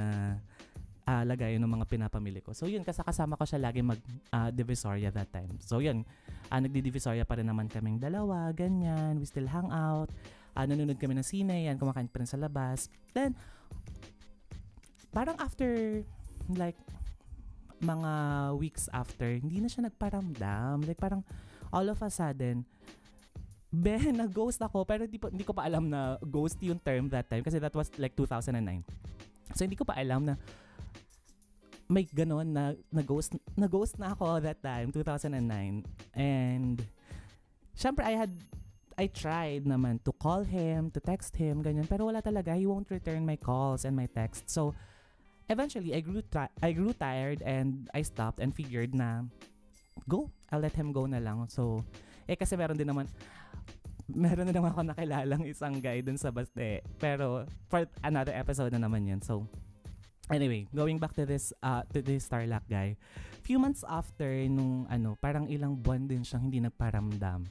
uh, 1.06 1.22
lagayan 1.26 1.62
ng 1.62 1.72
mga 1.78 1.86
pinapamili 1.86 2.40
ko. 2.42 2.54
So 2.54 2.70
yun, 2.70 2.82
kasama 2.86 3.34
ko 3.38 3.44
siya 3.46 3.62
lagi 3.62 3.82
mag 3.82 3.98
uh, 4.30 4.50
Divisoria 4.50 5.10
that 5.10 5.30
time. 5.30 5.58
So 5.62 5.82
yun, 5.82 6.06
uh, 6.50 6.58
nagdi-Divisoria 6.58 7.26
pa 7.26 7.38
rin 7.38 7.46
naman 7.46 7.66
kaming 7.70 7.98
dalawa, 7.98 8.50
ganyan. 8.54 9.18
We 9.18 9.26
still 9.26 9.48
hang 9.50 9.70
out. 9.70 10.10
Uh, 10.52 10.64
nanonood 10.68 11.00
kami 11.00 11.16
ng 11.16 11.26
sine, 11.26 11.70
yan, 11.70 11.80
kumakain 11.80 12.10
pa 12.10 12.20
rin 12.20 12.28
sa 12.28 12.36
labas. 12.38 12.92
Then, 13.16 13.32
parang 15.10 15.36
after, 15.40 16.02
like, 16.52 16.76
mga 17.82 18.12
weeks 18.56 18.86
after, 18.94 19.26
hindi 19.26 19.58
na 19.58 19.66
siya 19.66 19.90
nagparamdam. 19.90 20.86
Like, 20.86 21.02
parang, 21.02 21.26
all 21.74 21.90
of 21.90 21.98
a 21.98 22.08
sudden, 22.08 22.62
be, 23.72 23.98
nag-ghost 24.14 24.62
ako, 24.62 24.86
pero 24.86 25.04
hindi, 25.04 25.18
hindi 25.18 25.44
ko 25.44 25.52
pa 25.52 25.66
alam 25.66 25.90
na 25.90 26.16
ghost 26.22 26.62
yung 26.62 26.78
term 26.78 27.10
that 27.10 27.26
time 27.26 27.42
kasi 27.42 27.58
that 27.58 27.74
was 27.74 27.90
like 27.98 28.14
2009. 28.14 28.54
So, 29.58 29.66
hindi 29.66 29.76
ko 29.76 29.84
pa 29.84 29.98
alam 29.98 30.24
na 30.24 30.38
may 31.90 32.08
ganon 32.08 32.48
na 32.56 32.72
na-ghost, 32.88 33.36
na-ghost 33.52 34.00
na 34.00 34.16
ako 34.16 34.40
that 34.40 34.62
time, 34.64 34.88
2009. 34.94 35.84
And, 36.16 36.80
syempre, 37.76 38.06
I 38.06 38.16
had, 38.16 38.32
I 38.96 39.08
tried 39.08 39.64
naman 39.68 40.00
to 40.04 40.12
call 40.16 40.44
him, 40.44 40.88
to 40.92 41.00
text 41.00 41.36
him, 41.36 41.60
ganyan. 41.60 41.88
Pero 41.88 42.08
wala 42.08 42.24
talaga. 42.24 42.56
He 42.56 42.64
won't 42.64 42.88
return 42.88 43.28
my 43.28 43.36
calls 43.36 43.84
and 43.84 43.96
my 43.96 44.08
texts. 44.08 44.52
So, 44.52 44.72
eventually, 45.52 45.92
I 45.92 46.00
grew, 46.00 46.24
tra- 46.24 46.52
I 46.64 46.72
grew 46.72 46.96
tired 46.96 47.44
and 47.44 47.86
I 47.92 48.02
stopped 48.02 48.40
and 48.40 48.50
figured 48.50 48.96
na, 48.96 49.28
go. 50.08 50.32
I'll 50.50 50.64
let 50.64 50.74
him 50.74 50.90
go 50.90 51.04
na 51.04 51.20
lang. 51.20 51.44
So, 51.52 51.84
eh 52.26 52.34
kasi 52.34 52.56
meron 52.56 52.80
din 52.80 52.88
naman, 52.88 53.06
meron 54.08 54.48
din 54.48 54.56
naman 54.56 54.72
ako 54.72 54.82
nakilalang 54.88 55.44
isang 55.44 55.78
guy 55.78 56.00
dun 56.00 56.16
sa 56.16 56.32
Baste. 56.32 56.80
Pero, 56.96 57.44
for 57.68 57.84
another 58.00 58.32
episode 58.32 58.72
na 58.72 58.80
naman 58.80 59.04
yun. 59.04 59.20
So, 59.20 59.44
Anyway, 60.30 60.64
going 60.72 60.96
back 61.02 61.12
to 61.18 61.26
this 61.26 61.52
uh, 61.60 61.82
to 61.92 62.00
this 62.00 62.24
Starlock 62.24 62.62
guy. 62.70 62.94
Few 63.44 63.58
months 63.58 63.82
after 63.84 64.30
nung 64.48 64.86
ano, 64.86 65.18
parang 65.18 65.50
ilang 65.50 65.76
buwan 65.76 66.06
din 66.06 66.22
siyang 66.22 66.46
hindi 66.46 66.62
nagparamdam. 66.62 67.44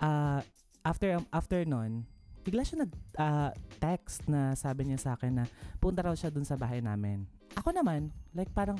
Uh, 0.00 0.40
after 0.82 1.20
after 1.30 1.62
nun, 1.68 2.08
bigla 2.46 2.62
siya 2.62 2.86
nag 2.86 2.92
uh, 3.18 3.50
text 3.82 4.30
na 4.30 4.54
sabi 4.54 4.86
niya 4.86 5.02
sa 5.02 5.10
akin 5.18 5.42
na 5.42 5.44
punta 5.82 6.06
raw 6.06 6.14
siya 6.14 6.30
dun 6.30 6.46
sa 6.46 6.54
bahay 6.54 6.78
namin. 6.78 7.26
Ako 7.58 7.74
naman, 7.74 8.14
like 8.30 8.54
parang 8.54 8.78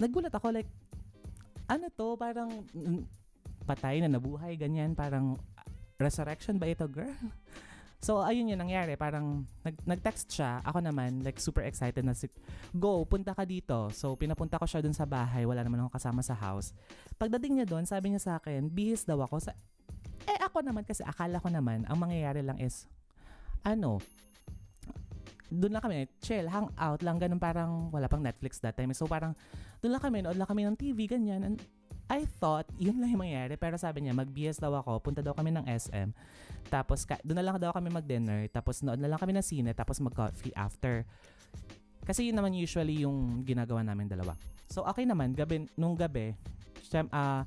nagulat 0.00 0.32
ako 0.32 0.48
like 0.48 0.70
ano 1.68 1.86
to, 1.92 2.16
parang 2.16 2.64
mm, 2.72 3.04
patay 3.68 4.00
na 4.00 4.08
nabuhay 4.08 4.56
ganyan, 4.56 4.96
parang 4.96 5.36
resurrection 6.00 6.56
ba 6.56 6.72
ito, 6.72 6.88
girl? 6.88 7.12
So, 8.00 8.24
ayun 8.24 8.48
yung 8.48 8.64
nangyari. 8.64 8.96
Parang 8.96 9.44
nag, 9.60 9.76
nag-text 9.84 10.32
siya. 10.32 10.64
Ako 10.64 10.80
naman, 10.80 11.20
like, 11.20 11.36
super 11.36 11.60
excited 11.68 12.00
na, 12.00 12.16
si, 12.16 12.32
go, 12.72 13.04
punta 13.04 13.36
ka 13.36 13.44
dito. 13.44 13.92
So, 13.92 14.16
pinapunta 14.16 14.56
ko 14.56 14.64
siya 14.64 14.80
dun 14.80 14.96
sa 14.96 15.04
bahay. 15.04 15.44
Wala 15.44 15.60
naman 15.60 15.84
ako 15.84 16.00
kasama 16.00 16.24
sa 16.24 16.32
house. 16.32 16.72
Pagdating 17.20 17.60
niya 17.60 17.68
doon, 17.68 17.84
sabi 17.84 18.08
niya 18.08 18.24
sa 18.24 18.32
akin, 18.40 18.72
bihis 18.72 19.04
daw 19.04 19.20
ako. 19.20 19.44
Sa, 19.44 19.52
eh, 20.28 20.38
ako 20.40 20.60
naman, 20.60 20.84
kasi 20.84 21.00
akala 21.06 21.40
ko 21.40 21.48
naman, 21.48 21.86
ang 21.88 21.98
mangyayari 22.00 22.44
lang 22.44 22.60
is, 22.60 22.84
ano, 23.64 24.00
doon 25.50 25.72
lang 25.74 25.82
kami, 25.82 26.06
chill, 26.22 26.46
hang 26.46 26.70
out 26.78 27.00
lang, 27.02 27.18
ganun 27.18 27.42
parang, 27.42 27.90
wala 27.90 28.06
pang 28.06 28.22
Netflix 28.22 28.62
that 28.62 28.78
time. 28.78 28.94
So, 28.94 29.10
parang, 29.10 29.34
doon 29.82 29.98
lang 29.98 30.02
kami, 30.02 30.22
nood 30.22 30.38
lang 30.38 30.46
kami 30.46 30.62
ng 30.62 30.78
TV, 30.78 31.10
ganyan. 31.10 31.42
And 31.42 31.56
I 32.06 32.22
thought, 32.38 32.70
yun 32.82 33.02
lang 33.02 33.10
yung 33.10 33.22
mangyayari. 33.26 33.58
Pero 33.58 33.74
sabi 33.74 34.06
niya, 34.06 34.14
mag-BS 34.14 34.62
daw 34.62 34.70
ako, 34.78 35.02
punta 35.02 35.20
daw 35.20 35.34
kami 35.34 35.50
ng 35.50 35.66
SM. 35.66 36.14
Tapos, 36.70 37.02
ka- 37.02 37.18
doon 37.26 37.42
na 37.42 37.44
lang 37.44 37.58
daw 37.58 37.74
kami 37.74 37.90
mag-dinner. 37.90 38.46
Tapos, 38.54 38.78
nood 38.86 39.02
na 39.02 39.10
lang 39.10 39.18
kami 39.18 39.34
ng 39.34 39.44
sine. 39.44 39.70
Tapos, 39.74 39.98
mag-coffee 39.98 40.54
after. 40.54 41.02
Kasi 42.06 42.30
yun 42.30 42.38
naman 42.38 42.54
usually 42.54 43.02
yung 43.02 43.42
ginagawa 43.42 43.82
namin 43.82 44.06
dalawa. 44.06 44.38
So, 44.70 44.86
okay 44.86 45.02
naman. 45.02 45.34
Gabi, 45.34 45.66
nung 45.74 45.98
gabi, 45.98 46.30
siyem, 46.86 47.10
uh, 47.10 47.42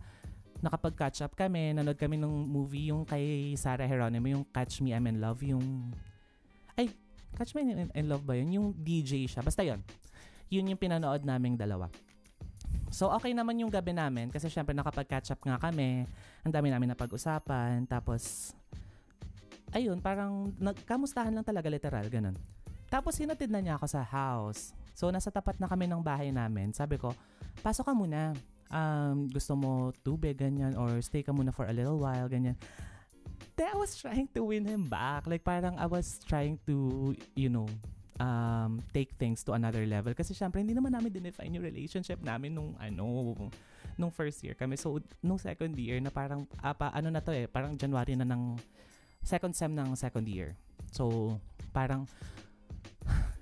nakapag-catch 0.64 1.28
up 1.28 1.36
kami. 1.36 1.76
Nanood 1.76 2.00
kami 2.00 2.16
ng 2.16 2.32
movie 2.48 2.90
yung 2.90 3.04
kay 3.04 3.52
Sarah 3.60 3.86
Geronimo, 3.86 4.32
yung 4.32 4.48
Catch 4.48 4.80
Me, 4.80 4.96
I'm 4.96 5.04
in 5.12 5.20
Love. 5.20 5.44
Yung, 5.44 5.92
ay, 6.80 6.88
Catch 7.36 7.52
Me 7.54 7.68
in, 7.68 7.92
in 7.92 8.06
Love 8.08 8.24
ba 8.24 8.40
yun? 8.40 8.50
Yung 8.56 8.68
DJ 8.72 9.28
siya. 9.28 9.44
Basta 9.44 9.62
yun. 9.62 9.84
Yun 10.48 10.72
yung 10.72 10.80
pinanood 10.80 11.28
naming 11.28 11.60
dalawa. 11.60 11.92
So, 12.94 13.10
okay 13.10 13.34
naman 13.34 13.58
yung 13.58 13.74
gabi 13.74 13.90
namin 13.90 14.30
kasi 14.30 14.48
syempre 14.48 14.72
nakapag-catch 14.72 15.34
up 15.34 15.42
nga 15.44 15.58
kami. 15.58 16.06
Ang 16.46 16.54
dami 16.54 16.70
namin 16.72 16.94
na 16.94 16.98
pag-usapan. 16.98 17.84
Tapos, 17.90 18.54
ayun, 19.74 20.00
parang 20.00 20.54
nagkamustahan 20.62 21.34
lang 21.34 21.44
talaga 21.44 21.68
literal, 21.68 22.06
ganun. 22.08 22.38
Tapos, 22.88 23.18
hinatid 23.18 23.50
na 23.50 23.60
niya 23.60 23.76
ako 23.82 23.90
sa 23.90 24.06
house. 24.06 24.78
So, 24.94 25.10
nasa 25.10 25.34
tapat 25.34 25.58
na 25.58 25.66
kami 25.66 25.90
ng 25.90 26.06
bahay 26.06 26.30
namin. 26.30 26.70
Sabi 26.72 27.02
ko, 27.02 27.18
pasok 27.66 27.90
ka 27.90 27.94
muna. 27.98 28.38
Um, 28.74 29.30
gusto 29.30 29.54
mo 29.54 29.94
tubig, 30.02 30.42
ganyan, 30.42 30.74
or 30.74 30.98
stay 31.06 31.22
ka 31.22 31.30
muna 31.30 31.54
for 31.54 31.70
a 31.70 31.76
little 31.76 32.02
while, 32.02 32.26
ganyan. 32.26 32.58
Then 33.54 33.70
I 33.70 33.78
was 33.78 33.94
trying 33.94 34.26
to 34.34 34.42
win 34.42 34.66
him 34.66 34.90
back. 34.90 35.30
Like, 35.30 35.46
parang 35.46 35.78
I 35.78 35.86
was 35.86 36.18
trying 36.26 36.58
to, 36.66 37.14
you 37.38 37.54
know, 37.54 37.70
um, 38.18 38.82
take 38.90 39.14
things 39.22 39.46
to 39.46 39.54
another 39.54 39.86
level. 39.86 40.18
Kasi 40.18 40.34
syempre, 40.34 40.66
hindi 40.66 40.74
naman 40.74 40.98
namin 40.98 41.14
dinefine 41.14 41.54
yung 41.54 41.66
relationship 41.66 42.18
namin 42.26 42.58
nung 42.58 42.74
ano, 42.82 43.38
nung 43.94 44.10
first 44.10 44.42
year 44.42 44.58
kami. 44.58 44.74
So, 44.74 44.98
nung 45.22 45.38
second 45.38 45.78
year 45.78 46.02
na 46.02 46.10
parang, 46.10 46.50
apa, 46.66 46.90
ano 46.98 47.14
na 47.14 47.22
to 47.22 47.30
eh, 47.30 47.46
parang 47.46 47.78
January 47.78 48.18
na 48.18 48.26
ng 48.26 48.58
second 49.22 49.54
sem 49.54 49.70
ng 49.70 49.94
second 49.94 50.26
year. 50.26 50.58
So, 50.90 51.38
parang, 51.70 52.10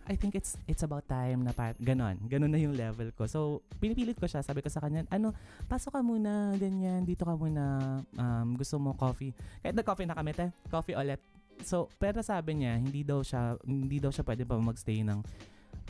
I 0.10 0.18
think 0.18 0.34
it's 0.34 0.58
it's 0.66 0.82
about 0.82 1.06
time 1.06 1.46
na 1.46 1.54
par- 1.54 1.78
ganon. 1.78 2.18
Ganon 2.26 2.50
na 2.50 2.58
yung 2.58 2.74
level 2.74 3.14
ko. 3.14 3.30
So, 3.30 3.62
pinipilit 3.78 4.18
ko 4.18 4.26
siya. 4.26 4.42
Sabi 4.42 4.66
ko 4.66 4.68
sa 4.68 4.82
kanya, 4.82 5.06
ano, 5.14 5.32
pasok 5.70 5.98
ka 5.98 6.02
muna, 6.02 6.58
ganyan, 6.58 7.06
dito 7.06 7.24
ka 7.24 7.38
muna, 7.38 8.00
um, 8.18 8.58
gusto 8.58 8.82
mo 8.82 8.98
coffee. 8.98 9.32
Kahit 9.62 9.78
nag-coffee 9.78 10.10
na 10.10 10.18
kami, 10.18 10.34
te, 10.34 10.50
coffee 10.68 10.98
ulit 10.98 11.22
So, 11.62 11.90
pero 12.02 12.26
sabi 12.26 12.62
niya, 12.62 12.78
hindi 12.78 13.06
daw 13.06 13.22
siya, 13.22 13.58
hindi 13.66 14.02
daw 14.02 14.10
siya 14.10 14.26
pwede 14.26 14.44
pa 14.46 14.58
magstay 14.58 15.06
ng 15.06 15.22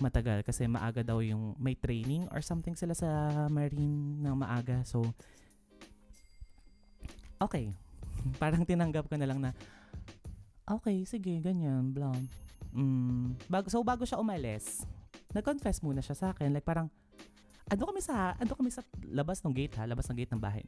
matagal 0.04 0.44
kasi 0.44 0.68
maaga 0.68 1.06
daw 1.06 1.22
yung 1.24 1.56
may 1.62 1.78
training 1.78 2.28
or 2.34 2.44
something 2.44 2.76
sila 2.76 2.92
sa 2.92 3.08
marine 3.48 4.20
ng 4.20 4.36
maaga. 4.36 4.84
So, 4.84 5.08
okay. 7.40 7.72
Parang 8.42 8.68
tinanggap 8.68 9.08
ko 9.08 9.16
na 9.16 9.28
lang 9.28 9.40
na, 9.40 9.56
okay, 10.68 11.08
sige, 11.08 11.40
ganyan, 11.40 11.96
blah. 11.96 12.16
Mm, 12.72 13.36
bago, 13.52 13.68
so, 13.68 13.84
bago 13.84 14.08
siya 14.08 14.20
umalis, 14.20 14.88
nag-confess 15.36 15.84
muna 15.84 16.00
siya 16.00 16.16
sa 16.16 16.28
akin. 16.32 16.52
Like, 16.52 16.68
parang, 16.68 16.88
ando 17.68 17.84
kami 17.88 18.00
sa, 18.04 18.36
ando 18.40 18.56
kami 18.56 18.72
sa 18.72 18.84
labas 19.08 19.44
ng 19.44 19.54
gate 19.56 19.76
ha, 19.80 19.88
labas 19.88 20.08
ng 20.12 20.18
gate 20.18 20.32
ng 20.36 20.42
bahay. 20.42 20.64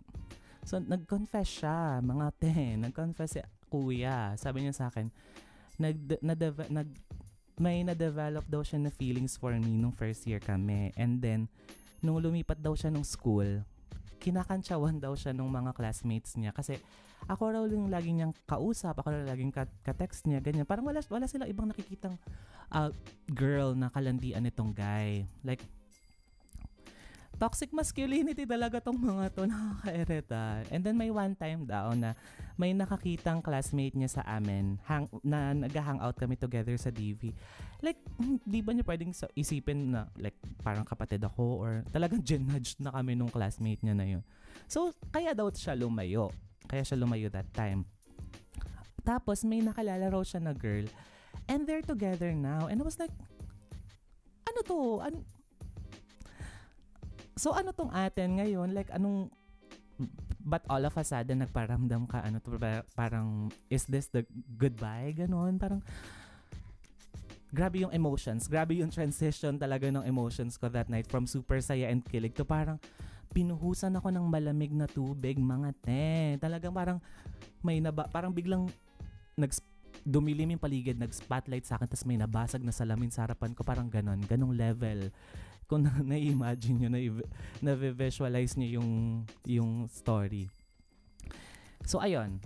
So, 0.64 0.80
nag-confess 0.80 1.64
siya, 1.64 2.00
mga 2.00 2.26
10. 2.84 2.86
Nag-confess 2.88 3.40
si 3.40 3.42
kuya. 3.68 4.36
Sabi 4.40 4.64
niya 4.64 4.76
sa 4.76 4.88
akin, 4.88 5.12
nag, 5.80 5.98
na, 6.24 6.34
nag, 6.70 6.90
may 7.60 7.86
na-develop 7.86 8.48
daw 8.50 8.64
siya 8.66 8.82
na 8.82 8.92
feelings 8.92 9.38
for 9.38 9.54
me 9.56 9.78
nung 9.78 9.94
first 9.94 10.26
year 10.26 10.40
kami. 10.40 10.92
And 10.96 11.20
then, 11.20 11.52
nung 12.00 12.20
lumipat 12.20 12.60
daw 12.60 12.74
siya 12.74 12.90
nung 12.92 13.06
school, 13.06 13.64
kinakantsawan 14.24 15.04
daw 15.04 15.14
siya 15.14 15.36
nung 15.36 15.52
mga 15.52 15.76
classmates 15.76 16.40
niya. 16.40 16.56
Kasi, 16.56 16.80
ako 17.28 17.44
raw 17.52 17.64
yung 17.68 17.88
lagi 17.88 18.12
niyang 18.12 18.36
kausap, 18.48 19.00
ako 19.00 19.08
raw 19.14 19.24
laging 19.34 19.54
ka-text 19.56 20.28
niya, 20.28 20.44
ganyan. 20.44 20.68
Parang 20.68 20.84
wala, 20.84 21.00
wala 21.08 21.26
sila 21.28 21.48
ibang 21.48 21.72
nakikitang 21.72 22.20
uh, 22.72 22.92
girl 23.32 23.72
na 23.78 23.88
kalandian 23.88 24.44
nitong 24.44 24.76
guy. 24.76 25.24
Like, 25.44 25.64
toxic 27.44 27.74
masculinity 27.74 28.46
talaga 28.46 28.80
tong 28.80 28.98
mga 28.98 29.34
to 29.34 29.44
nakakairita. 29.52 30.64
And 30.70 30.82
then 30.86 30.96
may 30.96 31.10
one 31.10 31.34
time 31.36 31.66
daw 31.66 31.92
na 31.98 32.14
may 32.56 32.72
nakakitang 32.72 33.42
classmate 33.42 33.98
niya 33.98 34.22
sa 34.22 34.24
amin 34.24 34.78
hang, 34.86 35.10
na 35.26 35.52
nag-hangout 35.52 36.16
kami 36.16 36.38
together 36.38 36.78
sa 36.78 36.94
DV. 36.94 37.34
Like, 37.82 38.00
di 38.48 38.62
ba 38.62 38.72
niya 38.72 38.86
pwedeng 38.88 39.12
isipin 39.36 39.92
na 39.92 40.08
like 40.16 40.38
parang 40.62 40.86
kapatid 40.86 41.20
ako 41.26 41.60
or 41.60 41.72
talagang 41.90 42.22
genudged 42.30 42.80
na 42.80 42.94
kami 42.94 43.18
nung 43.18 43.34
classmate 43.34 43.82
niya 43.82 43.96
na 43.98 44.06
yun. 44.08 44.24
So, 44.70 44.94
kaya 45.10 45.34
daw 45.34 45.50
siya 45.52 45.76
lumayo. 45.76 46.32
Kaya 46.74 46.82
siya 46.82 46.98
lumayo 46.98 47.30
that 47.30 47.46
time. 47.54 47.86
Tapos 49.06 49.46
may 49.46 49.62
nakalala 49.62 50.10
raw 50.10 50.26
siya 50.26 50.42
na 50.42 50.58
girl 50.58 50.90
and 51.46 51.70
they're 51.70 51.86
together 51.86 52.34
now. 52.34 52.66
And 52.66 52.82
I 52.82 52.86
was 52.88 52.98
like, 52.98 53.14
ano 54.50 54.60
to? 54.66 54.78
An- 55.06 55.28
So 57.38 57.54
ano 57.54 57.74
tong 57.78 57.94
atin 57.94 58.42
ngayon? 58.42 58.74
Like 58.74 58.90
anong 58.90 59.30
but 60.42 60.66
all 60.66 60.82
of 60.82 60.98
a 60.98 61.06
sudden 61.06 61.46
nagparamdam 61.46 62.10
ka 62.10 62.26
ano 62.26 62.42
to 62.42 62.58
parang 62.98 63.54
is 63.70 63.86
this 63.86 64.12
the 64.12 64.28
goodbye 64.60 65.16
ganon 65.16 65.56
parang 65.56 65.80
grabe 67.54 67.80
yung 67.80 67.94
emotions 67.96 68.52
grabe 68.52 68.76
yung 68.76 68.92
transition 68.92 69.56
talaga 69.56 69.88
ng 69.88 70.04
emotions 70.04 70.60
ko 70.60 70.68
that 70.68 70.92
night 70.92 71.08
from 71.08 71.24
super 71.24 71.64
saya 71.64 71.88
and 71.88 72.04
kilig 72.04 72.36
to 72.36 72.44
parang 72.44 72.76
pinuhusan 73.34 73.98
ako 73.98 74.14
ng 74.14 74.26
malamig 74.30 74.72
na 74.72 74.86
tubig 74.86 75.42
mga 75.42 75.74
te 75.82 76.38
talagang 76.38 76.72
parang 76.72 77.02
may 77.66 77.82
naba 77.82 78.06
parang 78.08 78.30
biglang 78.30 78.70
nag 79.34 79.50
dumilim 80.04 80.54
yung 80.54 80.62
paligid 80.62 81.00
nag-spotlight 81.00 81.64
sa 81.64 81.80
akin 81.80 81.88
tapos 81.88 82.06
may 82.06 82.20
nabasag 82.20 82.62
na 82.62 82.76
salamin 82.76 83.10
sa 83.10 83.26
harapan 83.26 83.56
ko 83.56 83.66
parang 83.66 83.88
ganon 83.88 84.20
ganong 84.28 84.54
level 84.54 85.10
kung 85.68 85.84
na, 85.84 85.92
na-imagine 86.14 86.86
nyo, 86.86 86.90
na, 86.92 87.00
na-visualize 87.64 88.54
nyo 88.60 88.70
yung, 88.80 88.92
yung 89.48 89.72
story. 89.90 90.46
So, 91.84 92.00
ayun. 92.00 92.40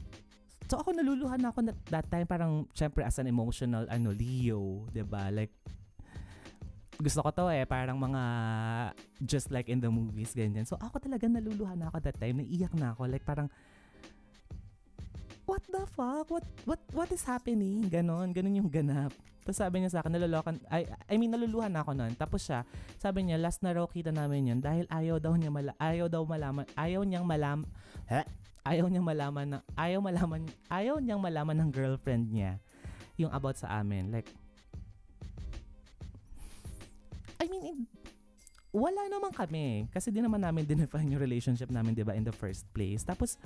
So, 0.67 0.79
ako 0.79 0.95
naluluhan 0.95 1.43
ako 1.43 1.59
na, 1.67 1.73
that 1.91 2.07
time 2.07 2.27
parang, 2.27 2.67
syempre, 2.71 3.03
as 3.03 3.19
an 3.19 3.27
emotional, 3.27 3.83
ano, 3.91 4.15
Leo, 4.15 4.87
ba 4.87 4.91
diba? 4.95 5.23
Like, 5.31 5.53
gusto 6.97 7.21
ko 7.21 7.29
to 7.29 7.45
eh, 7.53 7.65
parang 7.69 7.97
mga 8.01 8.21
just 9.21 9.53
like 9.53 9.69
in 9.69 9.77
the 9.77 9.89
movies, 9.89 10.33
ganyan. 10.33 10.65
So, 10.65 10.77
ako 10.81 10.97
talaga 10.97 11.29
naluluhan 11.29 11.77
ako 11.85 12.01
that 12.01 12.17
time, 12.17 12.41
naiiyak 12.41 12.73
na 12.73 12.97
ako. 12.97 13.05
Like, 13.05 13.23
parang, 13.23 13.47
what 15.45 15.61
the 15.69 15.85
fuck? 15.93 16.27
What, 16.33 16.45
what, 16.65 16.81
what 16.91 17.09
is 17.13 17.21
happening? 17.23 17.85
Ganon, 17.87 18.33
ganon 18.33 18.57
yung 18.57 18.71
ganap. 18.71 19.13
Tapos 19.47 19.63
sabi 19.63 19.79
niya 19.79 19.95
sa 19.95 20.03
akin, 20.03 20.11
nalolokan, 20.19 20.59
I, 20.67 20.83
I 21.07 21.15
mean, 21.15 21.31
naluluhan 21.31 21.71
na 21.71 21.79
ako 21.85 21.95
noon. 21.95 22.11
Tapos 22.19 22.43
siya, 22.43 22.67
sabi 22.99 23.23
niya, 23.23 23.39
last 23.39 23.63
na 23.63 23.71
raw 23.71 23.87
kita 23.87 24.11
namin 24.11 24.51
yun 24.51 24.59
dahil 24.59 24.83
ayaw 24.91 25.23
daw 25.23 25.31
niya 25.39 25.47
mala, 25.47 25.71
ayaw 25.79 26.11
daw 26.11 26.27
malaman, 26.27 26.67
ayaw 26.75 27.07
niyang 27.07 27.23
malam, 27.23 27.63
ha? 28.11 28.27
ayaw 28.67 28.91
niyang 28.91 29.07
malaman 29.07 29.45
na, 29.47 29.57
ayaw 29.79 30.03
malaman, 30.03 30.43
ayaw 30.67 30.99
niyang 30.99 31.23
malaman 31.23 31.55
ng 31.63 31.69
girlfriend 31.71 32.27
niya 32.27 32.59
yung 33.15 33.31
about 33.31 33.55
sa 33.55 33.79
amin. 33.79 34.11
Like, 34.11 34.27
wala 38.75 39.07
naman 39.09 39.31
kami. 39.31 39.87
Kasi 39.89 40.11
di 40.11 40.21
naman 40.21 40.43
namin 40.43 40.67
dinefine 40.67 41.15
yung 41.15 41.23
relationship 41.23 41.71
namin, 41.71 41.95
di 41.95 42.03
ba, 42.03 42.13
in 42.13 42.27
the 42.27 42.35
first 42.35 42.67
place. 42.75 43.01
Tapos, 43.01 43.39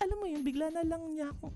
alam 0.00 0.16
mo 0.18 0.26
yun, 0.26 0.42
bigla 0.42 0.74
na 0.74 0.82
lang 0.82 1.14
niya 1.14 1.30
ako, 1.30 1.54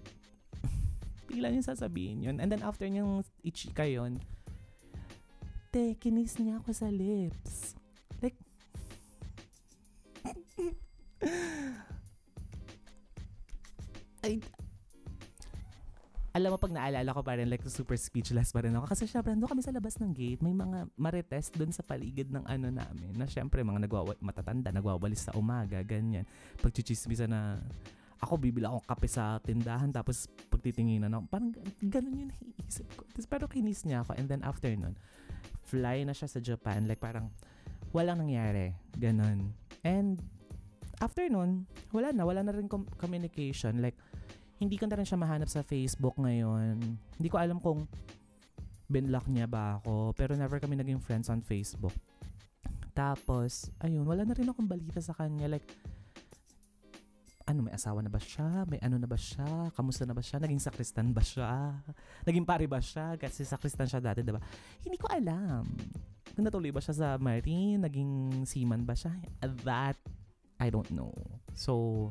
bigla 1.31 1.51
niya 1.51 1.75
sasabihin 1.75 2.23
yun. 2.23 2.39
And 2.39 2.53
then 2.53 2.63
after 2.63 2.87
niyang 2.87 3.27
ichika 3.43 3.83
yun, 3.89 4.21
te, 5.75 5.99
kinis 5.99 6.39
niya 6.39 6.63
ako 6.63 6.71
sa 6.73 6.87
lips. 6.93 7.75
Like, 8.23 8.37
ay, 14.25 14.41
alam 16.39 16.55
mo 16.55 16.59
pag 16.63 16.71
naalala 16.71 17.11
ko 17.11 17.21
pa 17.27 17.35
rin 17.35 17.51
like 17.51 17.67
super 17.67 17.99
speechless 17.99 18.55
pa 18.55 18.63
rin 18.63 18.71
ako 18.79 18.87
kasi 18.87 19.11
syempre 19.11 19.35
doon 19.35 19.51
kami 19.51 19.63
sa 19.67 19.75
labas 19.75 19.99
ng 19.99 20.15
gate 20.15 20.39
may 20.39 20.55
mga 20.55 20.87
marites 20.95 21.51
doon 21.51 21.75
sa 21.75 21.83
paligid 21.83 22.31
ng 22.31 22.47
ano 22.47 22.71
namin 22.71 23.11
na 23.19 23.27
syempre 23.27 23.67
mga 23.67 23.91
nagwawa 23.91 24.15
matatanda 24.23 24.71
nagwawalis 24.71 25.27
sa 25.27 25.35
umaga 25.35 25.83
ganyan 25.83 26.23
pagchichismisa 26.63 27.27
na 27.27 27.59
ako 28.19 28.35
bibili 28.39 28.67
akong 28.67 28.87
kape 28.87 29.07
sa 29.07 29.39
tindahan 29.39 29.95
tapos 29.95 30.27
pagtitinginan 30.51 31.15
ako, 31.15 31.25
parang 31.31 31.51
ganun 31.79 32.27
yung 32.27 32.31
naiisip 32.35 32.87
ko. 32.99 33.07
Tapos, 33.15 33.27
pero 33.31 33.47
kinis 33.47 33.87
niya 33.87 34.03
ako 34.03 34.19
and 34.19 34.27
then 34.27 34.43
after 34.43 34.67
nun, 34.75 34.99
fly 35.63 36.03
na 36.03 36.11
siya 36.11 36.27
sa 36.27 36.43
Japan. 36.43 36.91
Like 36.91 36.99
parang 36.99 37.31
walang 37.95 38.27
nangyari. 38.27 38.75
Ganun. 38.99 39.55
And 39.87 40.19
after 40.99 41.31
nun, 41.31 41.71
wala 41.95 42.11
na. 42.11 42.27
Wala 42.27 42.43
na 42.43 42.53
rin 42.53 42.67
com- 42.67 42.91
communication. 42.99 43.79
Like, 43.79 43.95
hindi 44.59 44.75
ko 44.75 44.91
na 44.91 44.99
rin 44.99 45.07
siya 45.07 45.19
mahanap 45.19 45.47
sa 45.47 45.63
Facebook 45.63 46.19
ngayon. 46.19 46.99
Hindi 47.15 47.29
ko 47.31 47.39
alam 47.39 47.63
kung 47.63 47.87
binlock 48.91 49.31
niya 49.31 49.47
ba 49.47 49.79
ako. 49.79 50.13
Pero 50.19 50.35
never 50.35 50.59
kami 50.59 50.75
naging 50.75 50.99
friends 50.99 51.31
on 51.31 51.39
Facebook. 51.39 51.95
Tapos, 52.91 53.71
ayun, 53.79 54.03
wala 54.03 54.27
na 54.27 54.35
rin 54.35 54.51
akong 54.51 54.67
balita 54.67 54.99
sa 54.99 55.15
kanya. 55.15 55.47
Like, 55.47 55.63
ano, 57.47 57.65
may 57.65 57.73
asawa 57.73 58.03
na 58.03 58.11
ba 58.11 58.19
siya? 58.19 58.67
May 58.67 58.83
ano 58.83 58.99
na 58.99 59.07
ba 59.07 59.15
siya? 59.15 59.71
Kamusta 59.73 60.03
na 60.05 60.13
ba 60.13 60.21
siya? 60.21 60.43
Naging 60.43 60.59
sakristan 60.59 61.15
ba 61.15 61.23
siya? 61.23 61.79
Naging 62.29 62.43
pare 62.43 62.67
ba 62.67 62.83
siya? 62.83 63.15
Kasi 63.15 63.47
sakristan 63.47 63.87
siya 63.87 64.03
dati, 64.03 64.27
diba? 64.27 64.43
Hindi 64.83 64.99
ko 64.99 65.07
alam. 65.09 65.65
Kung 66.35 66.45
natuloy 66.45 66.75
ba 66.75 66.83
siya 66.83 66.95
sa 66.99 67.09
marine? 67.17 67.79
Naging 67.79 68.43
seaman 68.45 68.83
ba 68.83 68.99
siya? 68.99 69.15
That, 69.63 69.97
I 70.59 70.69
don't 70.69 70.91
know. 70.91 71.15
So, 71.55 72.11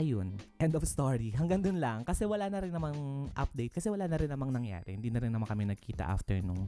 ayun. 0.00 0.40
End 0.56 0.72
of 0.72 0.88
story. 0.88 1.36
Hanggang 1.36 1.60
dun 1.60 1.76
lang. 1.76 2.08
Kasi 2.08 2.24
wala 2.24 2.48
na 2.48 2.64
rin 2.64 2.72
namang 2.72 3.28
update. 3.36 3.76
Kasi 3.76 3.92
wala 3.92 4.08
na 4.08 4.16
rin 4.16 4.32
namang 4.32 4.48
nangyari. 4.48 4.96
Hindi 4.96 5.12
na 5.12 5.20
rin 5.20 5.28
naman 5.28 5.44
kami 5.44 5.68
nagkita 5.68 6.08
after 6.08 6.40
nung 6.40 6.64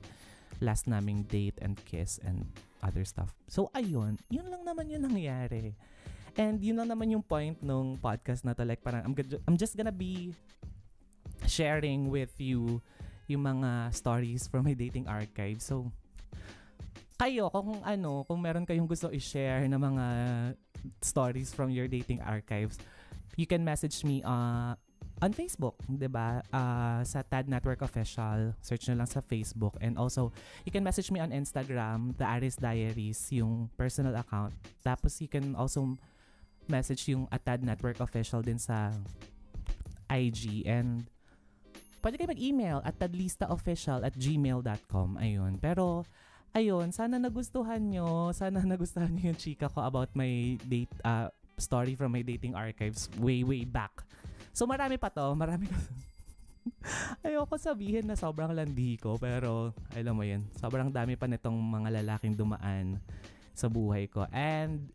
last 0.60 0.84
naming 0.84 1.24
date 1.24 1.56
and 1.64 1.80
kiss 1.88 2.20
and 2.20 2.44
other 2.84 3.08
stuff. 3.08 3.32
So, 3.48 3.72
ayun. 3.72 4.20
Yun 4.28 4.52
lang 4.52 4.68
naman 4.68 4.92
yung 4.92 5.08
nangyari. 5.08 5.72
And 6.36 6.60
yun 6.60 6.76
lang 6.76 6.92
naman 6.92 7.08
yung 7.08 7.24
point 7.24 7.56
nung 7.64 7.96
podcast 7.96 8.44
na 8.44 8.52
to. 8.52 8.68
Like 8.68 8.84
parang 8.84 9.08
I'm, 9.08 9.16
I'm 9.48 9.56
just 9.56 9.76
gonna 9.80 9.92
be 9.92 10.36
sharing 11.48 12.12
with 12.12 12.32
you 12.36 12.84
yung 13.28 13.48
mga 13.48 13.96
stories 13.96 14.44
from 14.44 14.68
my 14.68 14.76
dating 14.76 15.08
archive. 15.08 15.60
So, 15.64 15.88
kayo, 17.16 17.48
kung 17.52 17.80
ano, 17.86 18.26
kung 18.26 18.40
meron 18.42 18.66
kayong 18.66 18.88
gusto 18.88 19.12
i-share 19.12 19.68
na 19.70 19.78
mga 19.78 20.04
stories 20.98 21.54
from 21.54 21.70
your 21.70 21.86
dating 21.86 22.18
archives, 22.18 22.80
you 23.36 23.46
can 23.46 23.64
message 23.64 24.04
me 24.04 24.20
uh, 24.22 24.74
on 25.22 25.30
Facebook, 25.30 25.78
'di 25.86 26.08
ba? 26.10 26.42
Uh, 26.50 27.00
sa 27.06 27.22
Tad 27.22 27.46
Network 27.46 27.80
Official, 27.80 28.54
search 28.60 28.90
nyo 28.90 29.02
lang 29.04 29.10
sa 29.10 29.22
Facebook 29.22 29.78
and 29.78 29.94
also 29.96 30.34
you 30.66 30.72
can 30.74 30.82
message 30.82 31.10
me 31.10 31.22
on 31.22 31.30
Instagram, 31.30 32.16
The 32.18 32.26
Aris 32.26 32.58
Diaries, 32.58 33.30
yung 33.30 33.70
personal 33.78 34.18
account. 34.18 34.52
Tapos 34.82 35.22
you 35.22 35.30
can 35.30 35.54
also 35.54 35.96
message 36.70 37.10
yung 37.10 37.26
Atad 37.30 37.62
Network 37.62 37.98
Official 37.98 38.42
din 38.42 38.58
sa 38.58 38.94
IG 40.12 40.68
and 40.68 41.08
pwede 42.02 42.18
kayo 42.18 42.28
mag-email 42.34 42.78
at 42.82 42.98
tadlistaofficial 42.98 44.02
at 44.02 44.14
gmail.com. 44.18 45.08
Ayun. 45.22 45.56
Pero, 45.62 46.02
ayun, 46.52 46.90
sana 46.90 47.16
nagustuhan 47.16 47.80
nyo. 47.80 48.34
Sana 48.34 48.60
nagustuhan 48.74 49.08
nyo 49.14 49.32
yung 49.32 49.38
chika 49.38 49.70
ko 49.70 49.86
about 49.86 50.10
my 50.18 50.58
date, 50.66 50.92
uh, 51.06 51.30
story 51.58 51.96
from 51.96 52.12
my 52.12 52.22
dating 52.22 52.54
archives 52.54 53.08
way, 53.18 53.42
way 53.42 53.64
back. 53.66 54.04
So, 54.52 54.68
marami 54.68 55.00
pa 55.00 55.08
to. 55.12 55.32
Marami 55.36 55.68
pa. 55.68 55.78
Ayoko 57.26 57.58
sabihin 57.58 58.06
na 58.06 58.14
sobrang 58.14 58.54
landi 58.54 58.94
ko, 58.98 59.18
pero 59.18 59.74
alam 59.94 60.14
mo 60.14 60.22
yun, 60.22 60.46
sobrang 60.58 60.90
dami 60.94 61.18
pa 61.18 61.26
nitong 61.26 61.58
mga 61.58 62.02
lalaking 62.02 62.38
dumaan 62.38 63.02
sa 63.50 63.66
buhay 63.66 64.06
ko. 64.06 64.26
And 64.30 64.90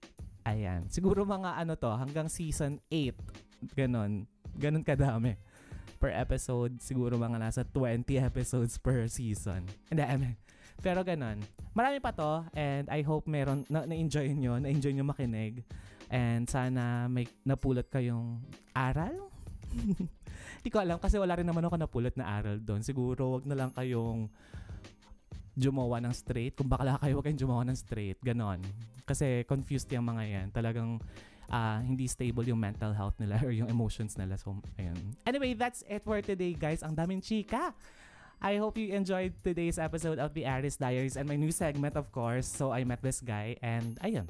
Ayan. 0.48 0.88
Siguro 0.88 1.28
mga 1.28 1.60
ano 1.60 1.76
to, 1.76 1.92
hanggang 1.92 2.32
season 2.32 2.80
8. 2.88 3.76
Ganon. 3.76 4.24
Ganon 4.56 4.80
kadami. 4.80 5.36
Per 6.00 6.08
episode, 6.16 6.80
siguro 6.80 7.20
mga 7.20 7.36
nasa 7.36 7.68
20 7.68 8.08
episodes 8.24 8.80
per 8.80 9.12
season. 9.12 9.68
Hindi, 9.92 10.08
I 10.08 10.16
mean, 10.16 10.40
pero 10.80 11.04
ganon. 11.04 11.44
Marami 11.76 12.00
pa 12.00 12.16
to 12.16 12.48
and 12.56 12.88
I 12.88 13.04
hope 13.04 13.28
meron, 13.28 13.68
na, 13.68 13.84
na-enjoy 13.84 14.32
nyo, 14.40 14.56
na-enjoy 14.56 14.96
nyo 14.96 15.04
makinig. 15.04 15.68
And 16.08 16.48
sana 16.48 17.12
may 17.12 17.28
napulot 17.44 17.88
kayong 17.92 18.40
aral? 18.72 19.32
Hindi 20.58 20.70
ko 20.72 20.80
alam 20.80 20.98
kasi 21.00 21.20
wala 21.20 21.36
rin 21.36 21.48
naman 21.48 21.64
ako 21.68 21.76
napulot 21.76 22.16
na 22.16 22.40
aral 22.40 22.58
doon. 22.60 22.82
Siguro 22.84 23.40
wag 23.40 23.46
na 23.48 23.56
lang 23.56 23.72
kayong 23.76 24.32
jumawa 25.58 25.98
ng 26.06 26.14
straight. 26.14 26.54
Kung 26.54 26.70
bakla 26.70 27.02
kayo, 27.02 27.18
huwag 27.18 27.26
kayong 27.26 27.42
jumawa 27.42 27.64
ng 27.66 27.78
straight. 27.78 28.22
Ganon. 28.22 28.62
Kasi 29.04 29.42
confused 29.50 29.90
yung 29.90 30.06
mga 30.06 30.24
yan. 30.24 30.48
Talagang 30.54 31.02
uh, 31.50 31.80
hindi 31.82 32.06
stable 32.06 32.46
yung 32.46 32.62
mental 32.62 32.94
health 32.94 33.18
nila 33.18 33.42
or 33.42 33.52
yung 33.52 33.68
emotions 33.68 34.16
nila. 34.16 34.38
So, 34.38 34.62
ayun. 34.78 35.18
Anyway, 35.26 35.58
that's 35.58 35.82
it 35.90 36.06
for 36.06 36.22
today, 36.22 36.54
guys. 36.54 36.86
Ang 36.86 36.94
daming 36.94 37.26
chika. 37.26 37.74
I 38.38 38.62
hope 38.62 38.78
you 38.78 38.94
enjoyed 38.94 39.34
today's 39.42 39.82
episode 39.82 40.22
of 40.22 40.38
the 40.38 40.46
Aris 40.46 40.78
Diaries 40.78 41.18
and 41.18 41.26
my 41.26 41.34
new 41.34 41.50
segment, 41.50 41.98
of 41.98 42.14
course. 42.14 42.46
So, 42.46 42.70
I 42.70 42.86
met 42.86 43.02
this 43.02 43.18
guy 43.18 43.58
and 43.66 43.98
ayun. 44.06 44.30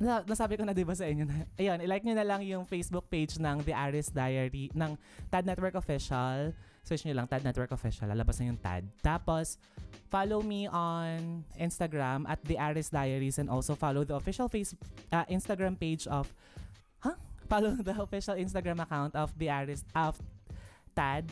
Na, 0.00 0.26
nasabi 0.26 0.58
ko 0.58 0.66
na 0.66 0.74
'di 0.74 0.82
ba 0.82 0.94
sa 0.94 1.06
inyo 1.06 1.24
na 1.26 1.46
ayun, 1.54 1.78
i-like 1.86 2.02
niyo 2.02 2.16
na 2.18 2.26
lang 2.26 2.42
yung 2.42 2.66
Facebook 2.66 3.06
page 3.06 3.38
ng 3.38 3.62
The 3.62 3.74
Aris 3.74 4.10
Diary 4.10 4.74
ng 4.74 4.98
Tad 5.30 5.46
Network 5.46 5.78
Official. 5.78 6.50
Search 6.84 7.06
niyo 7.06 7.16
lang 7.16 7.30
Tad 7.30 7.46
Network 7.46 7.70
Official, 7.72 8.10
lalabas 8.10 8.36
na 8.42 8.50
yung 8.50 8.60
Tad. 8.60 8.84
Tapos 9.00 9.56
follow 10.10 10.42
me 10.42 10.66
on 10.68 11.46
Instagram 11.56 12.26
at 12.26 12.42
The 12.44 12.58
Aris 12.58 12.90
Diaries 12.90 13.38
and 13.38 13.48
also 13.48 13.78
follow 13.78 14.02
the 14.02 14.18
official 14.18 14.50
face 14.50 14.74
uh, 15.14 15.24
Instagram 15.30 15.78
page 15.78 16.10
of 16.10 16.28
huh? 17.00 17.14
Follow 17.46 17.76
the 17.76 17.94
official 17.94 18.34
Instagram 18.34 18.82
account 18.82 19.14
of 19.14 19.30
The 19.38 19.48
Aris 19.48 19.86
of 19.94 20.18
Tad 20.98 21.30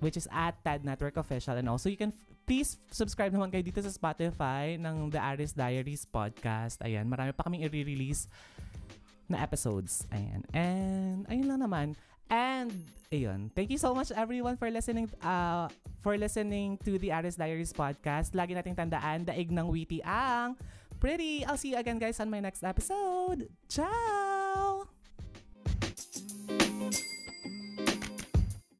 which 0.00 0.16
is 0.16 0.28
at 0.32 0.56
Tad 0.64 0.84
Network 0.84 1.16
Official 1.16 1.56
and 1.56 1.68
also 1.68 1.88
you 1.88 1.96
can 1.96 2.12
please 2.44 2.76
subscribe 2.92 3.32
naman 3.32 3.48
kayo 3.48 3.64
dito 3.64 3.80
sa 3.80 3.90
Spotify 3.90 4.76
ng 4.76 5.08
The 5.10 5.20
Aris 5.20 5.56
Diaries 5.56 6.04
podcast. 6.04 6.80
Ayan, 6.84 7.08
marami 7.08 7.32
pa 7.32 7.44
kaming 7.48 7.64
i-release 7.66 8.28
na 9.28 9.40
episodes. 9.40 10.04
Ayan. 10.12 10.44
And 10.52 11.24
ayun 11.28 11.48
lang 11.48 11.60
naman. 11.64 11.86
And 12.28 12.72
ayun, 13.12 13.52
thank 13.52 13.72
you 13.72 13.80
so 13.80 13.92
much 13.92 14.12
everyone 14.12 14.56
for 14.56 14.68
listening 14.72 15.08
uh 15.20 15.68
for 16.00 16.16
listening 16.16 16.80
to 16.84 16.96
the 17.00 17.12
Aris 17.12 17.36
Diaries 17.36 17.72
podcast. 17.72 18.32
Lagi 18.32 18.56
nating 18.56 18.76
tandaan, 18.76 19.28
daig 19.28 19.52
ng 19.52 19.68
witty 19.68 20.00
ang 20.04 20.56
pretty. 21.00 21.44
I'll 21.44 21.60
see 21.60 21.76
you 21.76 21.80
again 21.80 22.00
guys 22.00 22.20
on 22.20 22.32
my 22.32 22.40
next 22.40 22.64
episode. 22.64 23.48
Ciao! 23.68 24.23